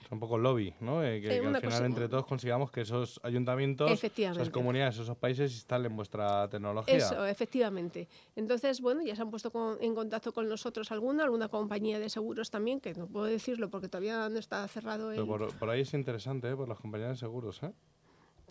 [0.08, 1.03] Es un poco lobby, ¿no?
[1.03, 5.18] Eh, que, que al final cosa- entre todos consigamos que esos ayuntamientos, esas comunidades, esos
[5.18, 6.95] países instalen vuestra tecnología.
[6.95, 8.08] Eso, efectivamente.
[8.38, 12.10] Entonces, bueno, ya se han puesto con- en contacto con nosotros alguna, alguna compañía de
[12.10, 15.16] seguros también, que no puedo decirlo porque todavía no está cerrado el...
[15.18, 16.55] Pero por, por ahí es interesante, ¿eh?
[16.55, 17.74] Por las compañías de seguros, ¿eh?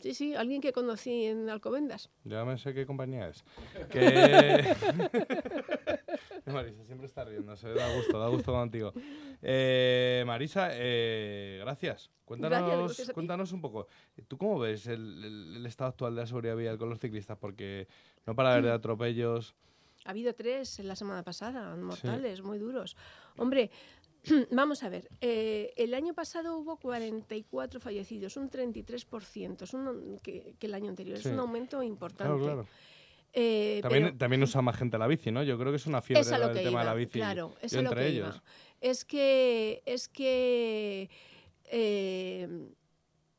[0.02, 2.10] Sí, sí, alguien que conocí en Alcobendas.
[2.24, 3.42] Ya me sé qué compañía es.
[3.90, 4.76] Que...
[6.52, 8.92] Marisa siempre está riendo, se da gusto, da gusto contigo.
[9.42, 12.10] Eh, Marisa, eh, gracias.
[12.24, 13.12] Cuéntanos, gracias ti.
[13.12, 13.86] cuéntanos un poco.
[14.26, 17.36] ¿Tú cómo ves el, el- el estado actual de la seguridad vial con los ciclistas?
[17.38, 17.86] Porque
[18.26, 19.54] no para haber de atropellos.
[20.04, 22.96] Ha habido tres en la semana pasada, mortales, muy duros.
[23.38, 23.70] Hombre,
[24.52, 30.54] vamos a ver, eh, el año pasado hubo 44 fallecidos, un 33%, es un, que,
[30.58, 31.28] que el año anterior, Sí.
[31.28, 32.24] es un aumento importante.
[32.38, 32.66] Claro, claro.
[33.38, 35.42] Eh, También, pero- también usa más gente la bici, ¿no?
[35.42, 36.94] Yo creo que es una fiebre Es a lo el que tema iba, de la
[36.94, 37.18] bici.
[37.18, 38.28] Claro, es a lo entre que ellos.
[38.34, 38.42] iba.
[38.80, 41.10] Es que, es que
[41.64, 42.48] eh,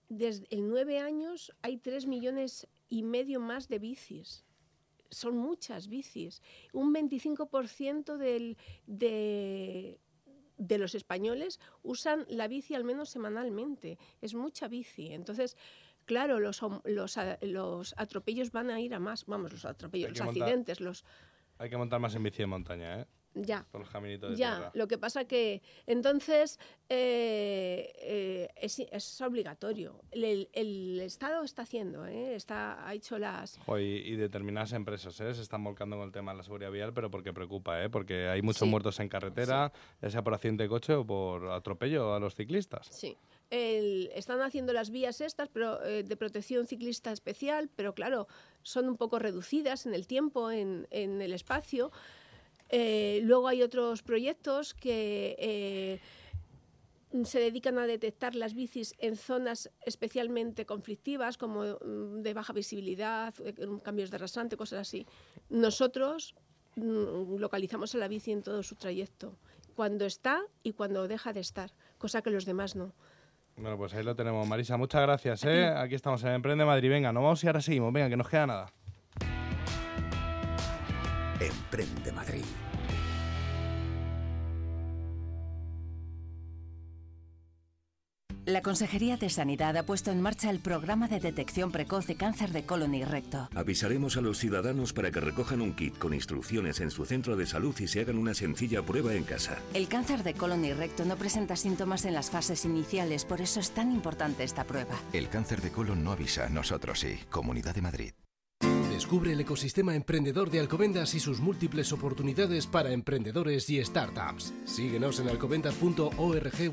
[0.10, 4.46] desde el 9 años hay 3 millones y medio más de bicis.
[5.10, 6.42] Son muchas bicis.
[6.74, 10.00] Un 25% del, de,
[10.58, 13.98] de los españoles usan la bici al menos semanalmente.
[14.22, 15.08] Es mucha bici.
[15.14, 15.56] Entonces,
[16.08, 19.26] claro, los, hom- los, atropellos van a ir a más.
[19.28, 21.06] Vamos, los atropellos, los montar- accidentes, los...
[21.60, 23.06] Hay que montar más en bici de montaña, ¿eh?
[23.40, 23.68] Ya.
[23.72, 24.72] Por los caminitos de Ya, tierra.
[24.74, 26.58] lo que pasa que entonces
[26.90, 30.02] eh, eh, es, es obligatorio.
[30.12, 32.34] El, Estado está haciendo, ¿eh?
[32.36, 33.60] está, ha hecho las...
[33.68, 35.34] Y, y determinadas empresas ¿eh?
[35.36, 37.90] se están volcando con el tema de la seguridad vial, pero porque preocupa, ¿eh?
[37.90, 38.70] porque hay muchos Sí.
[38.72, 42.88] muertos en carretera, ya sea por accidente de coche o por atropello a los ciclistas.
[42.88, 43.16] Sí.
[43.50, 48.28] Están haciendo las vías estas pero, eh, de protección ciclista especial, pero claro,
[48.62, 51.92] son un poco reducidas en el tiempo, en, en el espacio.
[52.70, 56.00] Eh, luego hay otros proyectos que eh,
[57.24, 63.34] se dedican a detectar las bicis en zonas especialmente conflictivas, como mm, de baja visibilidad,
[63.84, 65.06] cambios de rasante, cosas así.
[65.50, 66.36] Nosotros
[66.76, 69.38] mm, localizamos a la bici en todo su trayecto,
[69.76, 72.94] cuando está y cuando deja de estar, cosa que los demás no.
[73.58, 74.48] Bueno, pues ahí lo tenemos.
[74.48, 75.44] Marisa, muchas gracias.
[75.46, 75.68] ¿eh?
[75.68, 76.90] Aquí estamos en Emprende Madrid.
[76.90, 77.92] Venga, no vamos y ahora seguimos.
[77.92, 78.68] Venga, que nos queda nada.
[81.40, 82.46] Emprende Madrid.
[88.48, 92.54] La Consejería de Sanidad ha puesto en marcha el programa de detección precoz de cáncer
[92.54, 93.50] de colon y recto.
[93.54, 97.46] Avisaremos a los ciudadanos para que recojan un kit con instrucciones en su centro de
[97.46, 99.58] salud y se hagan una sencilla prueba en casa.
[99.74, 103.60] El cáncer de colon y recto no presenta síntomas en las fases iniciales, por eso
[103.60, 104.96] es tan importante esta prueba.
[105.12, 107.20] El cáncer de colon no avisa, nosotros sí.
[107.30, 108.14] Comunidad de Madrid.
[109.08, 114.54] Descubre el ecosistema emprendedor de Alcobendas y sus múltiples oportunidades para emprendedores y startups.
[114.66, 116.12] Síguenos en alcobendas.org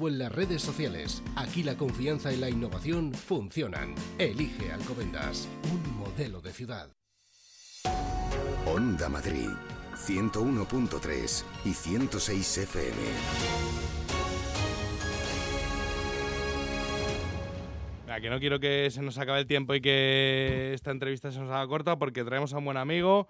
[0.00, 1.22] o en las redes sociales.
[1.36, 3.94] Aquí la confianza y la innovación funcionan.
[4.18, 6.90] Elige Alcobendas, un modelo de ciudad.
[8.66, 9.50] Onda Madrid,
[9.94, 14.03] 101.3 y 106 FM.
[18.20, 21.50] Que no quiero que se nos acabe el tiempo y que esta entrevista se nos
[21.50, 23.28] haga corta porque traemos a un buen amigo,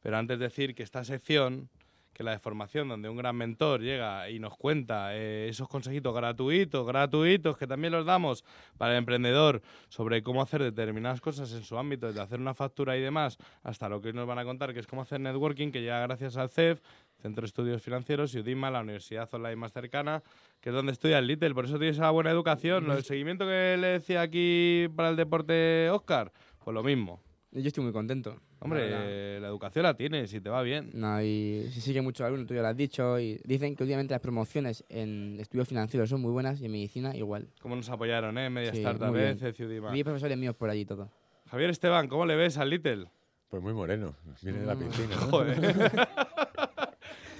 [0.00, 1.68] pero antes decir que esta sección,
[2.12, 6.14] que la de formación, donde un gran mentor llega y nos cuenta eh, esos consejitos
[6.14, 8.44] gratuitos, gratuitos, que también los damos
[8.76, 12.96] para el emprendedor sobre cómo hacer determinadas cosas en su ámbito, desde hacer una factura
[12.96, 15.70] y demás, hasta lo que hoy nos van a contar, que es cómo hacer networking,
[15.70, 16.80] que llega gracias al CEF,
[17.20, 20.22] Centro de Estudios Financieros, y UDIMA, la universidad online más cercana,
[20.60, 21.54] que es donde estudia el Little.
[21.54, 22.90] Por eso tienes esa buena educación.
[22.90, 26.32] El seguimiento que le decía aquí para el deporte Oscar,
[26.64, 27.20] pues lo mismo.
[27.52, 28.36] Yo estoy muy contento.
[28.60, 30.90] Hombre, la, educación la tienes y te va bien.
[30.92, 33.18] No, y si sigue mucho alumno, tú ya lo has dicho.
[33.18, 37.16] Y dicen que últimamente las promociones en estudios financieros son muy buenas y en medicina
[37.16, 37.48] igual.
[37.60, 38.50] ¿Cómo nos apoyaron, eh?
[38.50, 39.96] Media sí, Startup, eh, Ciudima.
[39.96, 41.10] Y profesores míos por allí todo.
[41.50, 43.10] Javier Esteban, ¿cómo le ves al Little?
[43.48, 44.78] Pues muy moreno, viene de la mm.
[44.78, 45.16] piscina.
[45.30, 46.08] Joder.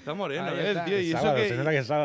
[0.01, 0.71] Está moreno, ¿eh?
[0.71, 0.99] El tío.
[0.99, 1.49] Y eso, que,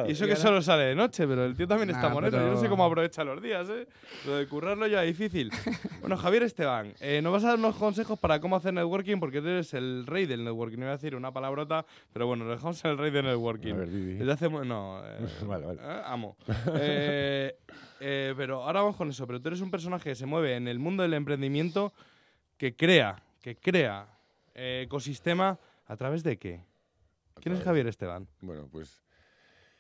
[0.10, 2.38] y eso que solo sale de noche, pero el tío también está moreno.
[2.38, 3.88] Yo no sé cómo aprovecha los días, ¿eh?
[4.26, 5.50] Lo de currarlo ya es difícil.
[6.02, 9.40] bueno, Javier Esteban, eh, nos vas a dar unos consejos para cómo hacer networking, porque
[9.40, 10.78] tú eres el rey del networking.
[10.78, 13.74] No voy a decir una palabrota, pero bueno, dejamos el rey del networking.
[13.74, 14.50] A ver, Desde hace...
[14.50, 15.80] No, eh, vale, vale.
[15.82, 16.36] Eh, amo.
[18.00, 19.26] pero ahora vamos con eso.
[19.26, 21.94] Pero tú eres un personaje que se mueve en el mundo del emprendimiento
[22.58, 24.06] que crea, que crea
[24.54, 26.75] ecosistema a través de qué?
[27.42, 28.28] ¿Quién es Javier Esteban?
[28.42, 29.06] Bueno, pues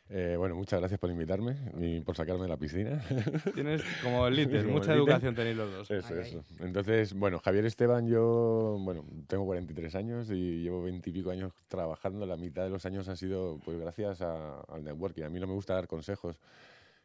[0.10, 3.03] eh, bueno, muchas gracias por invitarme y por sacarme de la piscina.
[3.56, 5.91] Tienes como el líder, mucha educación tenéis los dos.
[5.91, 6.43] Eso, eso.
[6.60, 11.53] Entonces, bueno, Javier Esteban, yo, bueno, tengo 43 años y llevo 20 y pico años
[11.68, 12.28] trabajando.
[12.28, 15.24] La mitad de los años ha sido, pues, gracias al networking.
[15.24, 16.39] A mí no me gusta dar consejos.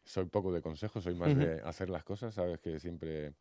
[0.03, 2.35] Soy poco de consejos, soy más de hacer las cosas.
[2.35, 3.33] Sabes que siempre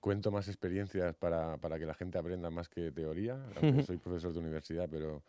[0.00, 3.38] cuento más experiencias para, para que la gente aprenda más que teoría.
[3.60, 5.22] Aunque soy profesor de universidad, pero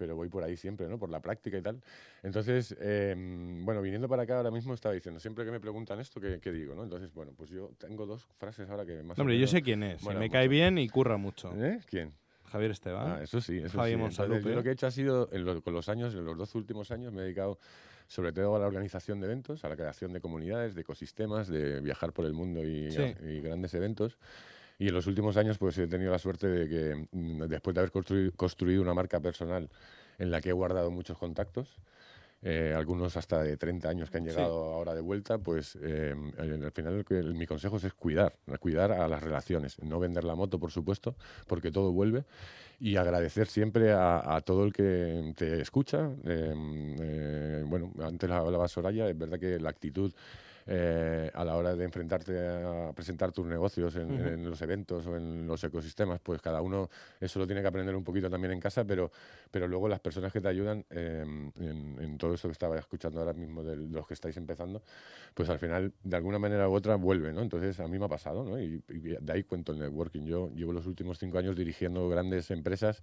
[0.00, 0.98] pero voy por ahí siempre, ¿no?
[0.98, 1.78] Por la práctica y tal.
[2.22, 6.18] Entonces, em, bueno, viniendo para acá ahora mismo estaba diciendo, siempre que me preguntan esto,
[6.18, 6.84] ¿qué, digo, no?
[6.84, 10.02] Entonces, bueno, pues yo tengo dos frases ahora que más Hombre, yo sé quién es,
[10.02, 11.52] me cae bien y curra mucho.
[11.54, 11.80] ¿Eh?
[11.86, 12.14] ¿Quién?
[12.46, 13.12] Javier Esteban.
[13.12, 13.92] Ah, eso sí, eso sí.
[13.92, 15.28] Entonces, yo lo que he hecho ha sido,
[15.62, 17.58] con los años, en los dos últimos años, me he dedicado
[18.06, 21.82] sobre todo a la organización de eventos, a la creación de comunidades, de ecosistemas, de
[21.82, 24.18] viajar por el mundo y, y grandes eventos.
[24.80, 27.82] Y en los últimos años pues he tenido la suerte de que mm, después de
[27.82, 27.92] haber
[28.34, 29.68] construido una marca personal
[30.18, 31.78] en la que he guardado muchos contactos,
[32.42, 36.72] eh, algunos hasta de 30 años que han llegado ahora de vuelta, pues eh, al
[36.72, 37.04] final
[37.34, 41.14] mi consejo es cuidar, cuidar a las relaciones, no vender la moto, por supuesto,
[41.46, 42.24] porque todo vuelve,
[42.78, 46.10] y agradecer siempre a, todo el que te escucha.
[46.24, 50.10] Eh, bueno, antes hablaba Soraya, es verdad que la actitud
[50.72, 55.44] eh, a la hora de enfrentarte a presentar tus negocios en, los eventos o en
[55.44, 58.84] los ecosistemas, pues cada uno eso lo tiene que aprender un poquito también en casa,
[58.84, 59.10] pero,
[59.50, 63.32] pero luego las personas que te ayudan em, en, todo eso que estaba escuchando ahora
[63.32, 64.80] mismo de los que estáis empezando,
[65.34, 67.42] pues al final de alguna manera u otra vuelve, ¿no?
[67.42, 68.60] Entonces a mí me ha pasado, ¿no?
[68.60, 70.22] Y, y de ahí cuento el networking.
[70.22, 73.02] Yo llevo los últimos cinco años dirigiendo grandes empresas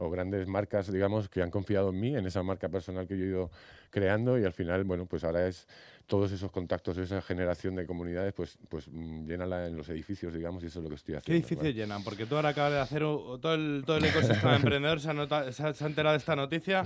[0.00, 3.24] o grandes marcas, digamos, que han confiado en mí, en esa marca personal que yo
[3.24, 3.50] he ido
[3.90, 5.68] creando y al final, bueno, pues ahora es
[6.10, 10.62] todos esos contactos, esa generación de comunidades, pues, pues mm, llénala en los edificios, digamos,
[10.64, 11.26] y eso es lo que estoy haciendo.
[11.26, 12.02] ¿Qué edificios llenan?
[12.02, 15.84] Porque tú ahora acabas de hacer todo el, todo el ecosistema emprendedor, se ha, se
[15.84, 16.82] ha enterado de esta noticia.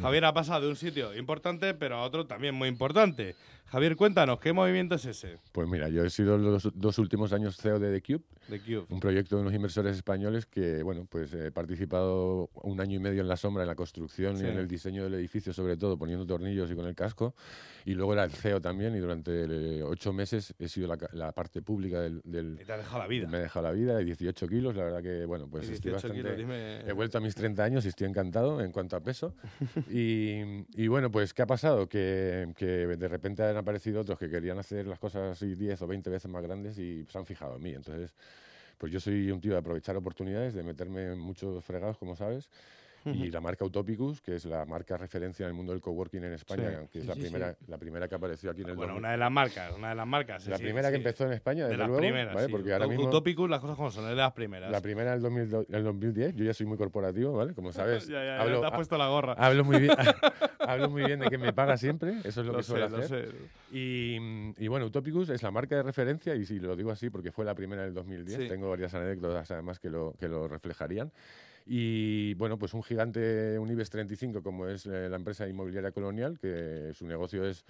[0.00, 3.36] Javier ha pasado de un sitio importante, pero a otro también muy importante.
[3.72, 5.38] Javier, cuéntanos, ¿qué movimiento es ese?
[5.50, 8.86] Pues mira, yo he sido los dos últimos años CEO de The Cube, The Cube.
[8.90, 13.22] un proyecto de unos inversores españoles que, bueno, pues he participado un año y medio
[13.22, 16.26] en la sombra, en la construcción y en el diseño del edificio, sobre todo poniendo
[16.26, 17.34] tornillos y con el casco,
[17.86, 21.60] y luego era el CEO también, y durante eh, ocho meses he sido la, parte
[21.60, 23.28] pública del, Y te ha dejado la vida.
[23.28, 26.20] Me ha dejado la vida, de 18 kilos, la verdad que, bueno, pues estoy bastante...
[26.86, 29.34] He vuelto a mis 30 años y estoy encantado en cuanto a peso.
[29.90, 30.40] y,
[30.74, 31.88] y, bueno, pues, ¿qué ha pasado?
[31.88, 35.86] Que, que de repente han aparecido otros que querían hacer las cosas así 10 o
[35.86, 37.70] 20 veces más grandes y se han fijado en mí.
[37.74, 38.14] Entonces,
[38.78, 42.48] pues yo soy un tío de aprovechar oportunidades, de meterme en muchos fregados, como sabes.
[43.04, 46.32] Y la marca Utopicus, que es la marca referencia en el mundo del coworking en
[46.34, 48.76] España, Sí, que es sí, la, sí, primera, la primera que apareció aquí en el
[48.76, 48.98] Bueno, 2000.
[49.00, 50.46] una de las marcas, una de las marcas.
[50.46, 52.48] La primera que empezó en España, de desde las luego, primeras, ¿vale?
[52.48, 54.70] Porque ahora mismo- Utopicus, las cosas como son, es de las primeras.
[54.70, 57.54] La primera del 2000 el 2010, yo ya soy muy corporativo, ¿vale?
[57.54, 59.32] Como sabes, Ya, ya, ya, hablo, te has ha- puesto la gorra.
[59.34, 59.96] Hablo muy bien,
[60.60, 63.34] hablo muy bien de que me paga siempre, eso es lo, Lo que suelo hacer.
[63.72, 64.16] Y,
[64.58, 67.44] y bueno, Utopicus es la marca de referencia, y si lo digo así porque fue
[67.44, 68.48] la primera del 2010, Sí.
[68.48, 71.10] tengo varias anécdotas además que lo, que lo reflejarían.
[71.66, 76.38] Y bueno, pues un gigante, un IBEX 35 como es eh, la empresa inmobiliaria colonial,
[76.38, 77.64] que su negocio es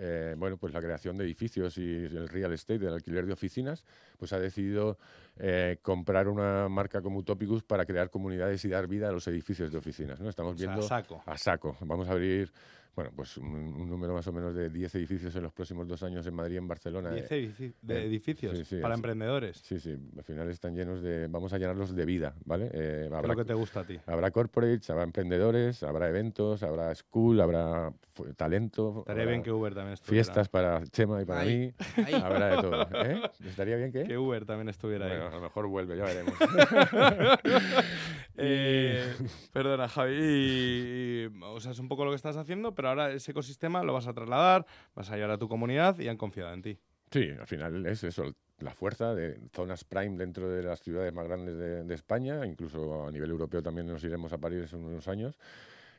[0.00, 3.84] eh, bueno, pues la creación de edificios y el real estate, el alquiler de oficinas,
[4.16, 4.96] pues ha decidido
[5.38, 9.72] eh, comprar una marca como Utopicus para crear comunidades y dar vida a los edificios
[9.72, 10.20] de oficinas.
[10.20, 10.28] ¿no?
[10.28, 11.22] Estamos O sea, a viendo saco.
[11.26, 11.76] a saco.
[11.80, 12.52] Vamos a abrir
[12.98, 16.02] bueno, pues un, un número más o menos de 10 edificios en los próximos dos
[16.02, 17.12] años en Madrid y en Barcelona.
[17.12, 19.58] 10 eh, de eh, edificios sí, sí, para es- emprendedores.
[19.62, 21.28] Sí, sí, al final están llenos de...
[21.28, 22.66] Vamos a llenarlos de vida, ¿vale?
[22.72, 24.00] Eh, ¿Qué es lo que te gusta a ti?
[24.04, 27.92] Habrá corporates, habrá emprendedores, habrá eventos, habrá school, habrá
[28.36, 28.96] talento.
[29.02, 30.24] Estaría habrá bien que Uber también estuviera.
[30.24, 31.74] Fiestas para Chema y para Ahí, mí.
[32.04, 32.14] ahí.
[32.14, 32.82] Habrá de todo.
[33.04, 33.20] ¿eh?
[33.46, 34.02] ¿Estaría bien que?
[34.02, 35.28] Que Uber también estuviera Bueno, ahí.
[35.28, 36.34] a lo mejor vuelve, ya veremos.
[38.38, 39.14] Eh,
[39.52, 40.14] perdona, Javi.
[40.14, 43.82] y- y, o sea, es un poco lo que estás haciendo, pero ahora ese ecosistema
[43.82, 44.64] lo vas a trasladar,
[44.94, 46.78] vas a llevar a tu comunidad y han confiado en ti.
[47.10, 51.26] Sí, al final es eso, la fuerza de zonas prime dentro de las ciudades más
[51.26, 55.08] grandes de, de España, incluso a nivel europeo también nos iremos a París en unos
[55.08, 55.38] años.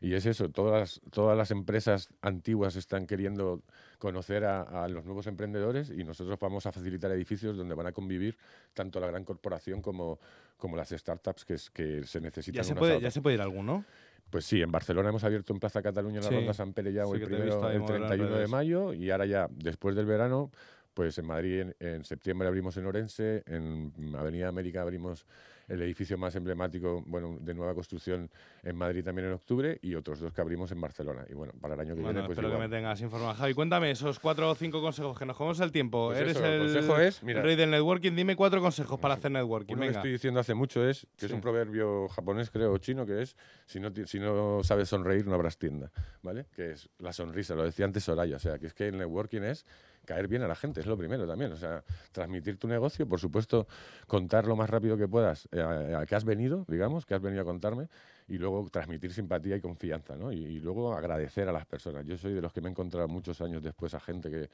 [0.01, 3.61] Y es eso, todas, todas las empresas antiguas están queriendo
[3.97, 7.91] conocer a, a los nuevos emprendedores y nosotros vamos a facilitar edificios donde van a
[7.91, 8.37] convivir
[8.73, 10.19] tanto la gran corporación como,
[10.57, 12.59] como las startups que, es- que se necesitan.
[12.59, 13.83] Ya se, puede, ya se puede ir alguno.
[14.29, 16.29] Pues sí, en Barcelona hemos abierto en Plaza Cataluña la.
[16.29, 18.07] Ronda San Pere ya Sí, el, que te he primero, visto ahí el mover en
[18.07, 20.51] 31 de mayo y ahora ya después del verano,
[20.93, 25.25] pues en Madrid en, en septiembre abrimos en Orense, en Avenida América abrimos
[25.69, 28.29] el edificio más emblemático, bueno, de nueva construcción
[28.63, 31.25] en Madrid también en octubre y otros dos que abrimos en Barcelona.
[31.29, 32.61] Y bueno, para el año que Bueno, viene pues espero igual.
[32.63, 33.33] que me tengas informado.
[33.35, 36.07] Javi, cuéntame esos cuatro o cinco consejos que nos comemos el tiempo.
[36.07, 38.13] Pues Eres eso, el consejo es, mira- el rey del networking.
[38.15, 39.73] Dime cuatro consejos para hacer networking.
[39.75, 39.99] Uno que Venga.
[39.99, 41.35] estoy diciendo hace mucho es, que es Sí.
[41.35, 45.35] un proverbio japonés, creo, o chino, que es, si no, si no sabes sonreír, no
[45.35, 45.91] habrás tienda,
[46.23, 46.47] ¿vale?
[46.55, 49.41] Que es la sonrisa, lo decía antes Soraya, o sea, que es que el networking
[49.43, 49.65] es
[50.09, 53.19] caer bien a la gente, es lo primero también, o sea, transmitir tu negocio, por
[53.19, 53.67] supuesto,
[54.07, 57.21] contar lo más rápido que puedas eh, a, a qué has venido, digamos, que has
[57.21, 57.87] venido a contarme,
[58.27, 60.31] y luego transmitir simpatía y confianza, ¿no?
[60.31, 62.05] Y, y luego agradecer a las personas.
[62.07, 64.49] Yo soy de los que me he encontrado muchos años después a gente que,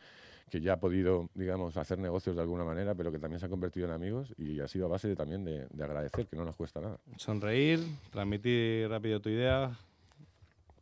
[0.50, 3.52] que ya ha podido, digamos, hacer negocios de alguna manera, pero que también se han
[3.52, 6.44] convertido en amigos y ha sido a base de- también de, de agradecer, que no
[6.44, 6.98] nos cuesta nada.
[7.18, 7.80] Sonreír,
[8.12, 9.72] transmitir rápido tu idea.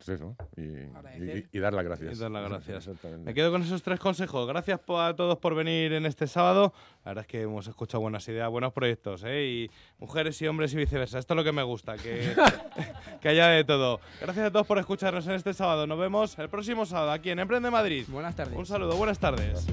[0.04, 1.48] Pues eso, y, y, Agradecer.
[1.50, 2.16] y dar las gracias.
[2.16, 2.86] Y dar las gracias.
[2.86, 3.24] Exactamente.
[3.24, 4.46] Me quedo con esos tres consejos.
[4.46, 6.74] Gracias a todos por venir en este sábado.
[7.04, 9.44] La verdad es que hemos escuchado buenas ideas, buenos proyectos, ¿eh?
[9.46, 11.18] Y mujeres y hombres y viceversa.
[11.18, 12.34] Esto es lo que me gusta, que,
[13.22, 14.00] que haya de todo.
[14.20, 15.86] Gracias a todos por escucharnos en este sábado.
[15.86, 18.04] Nos vemos el próximo sábado aquí en Emprende Madrid.
[18.08, 18.56] Buenas tardes.
[18.58, 19.66] Un saludo, buenas tardes.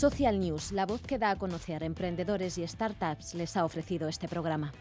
[0.00, 4.28] Social News, la voz que da a conocer emprendedores y startups, les ha ofrecido este
[4.28, 4.72] programa.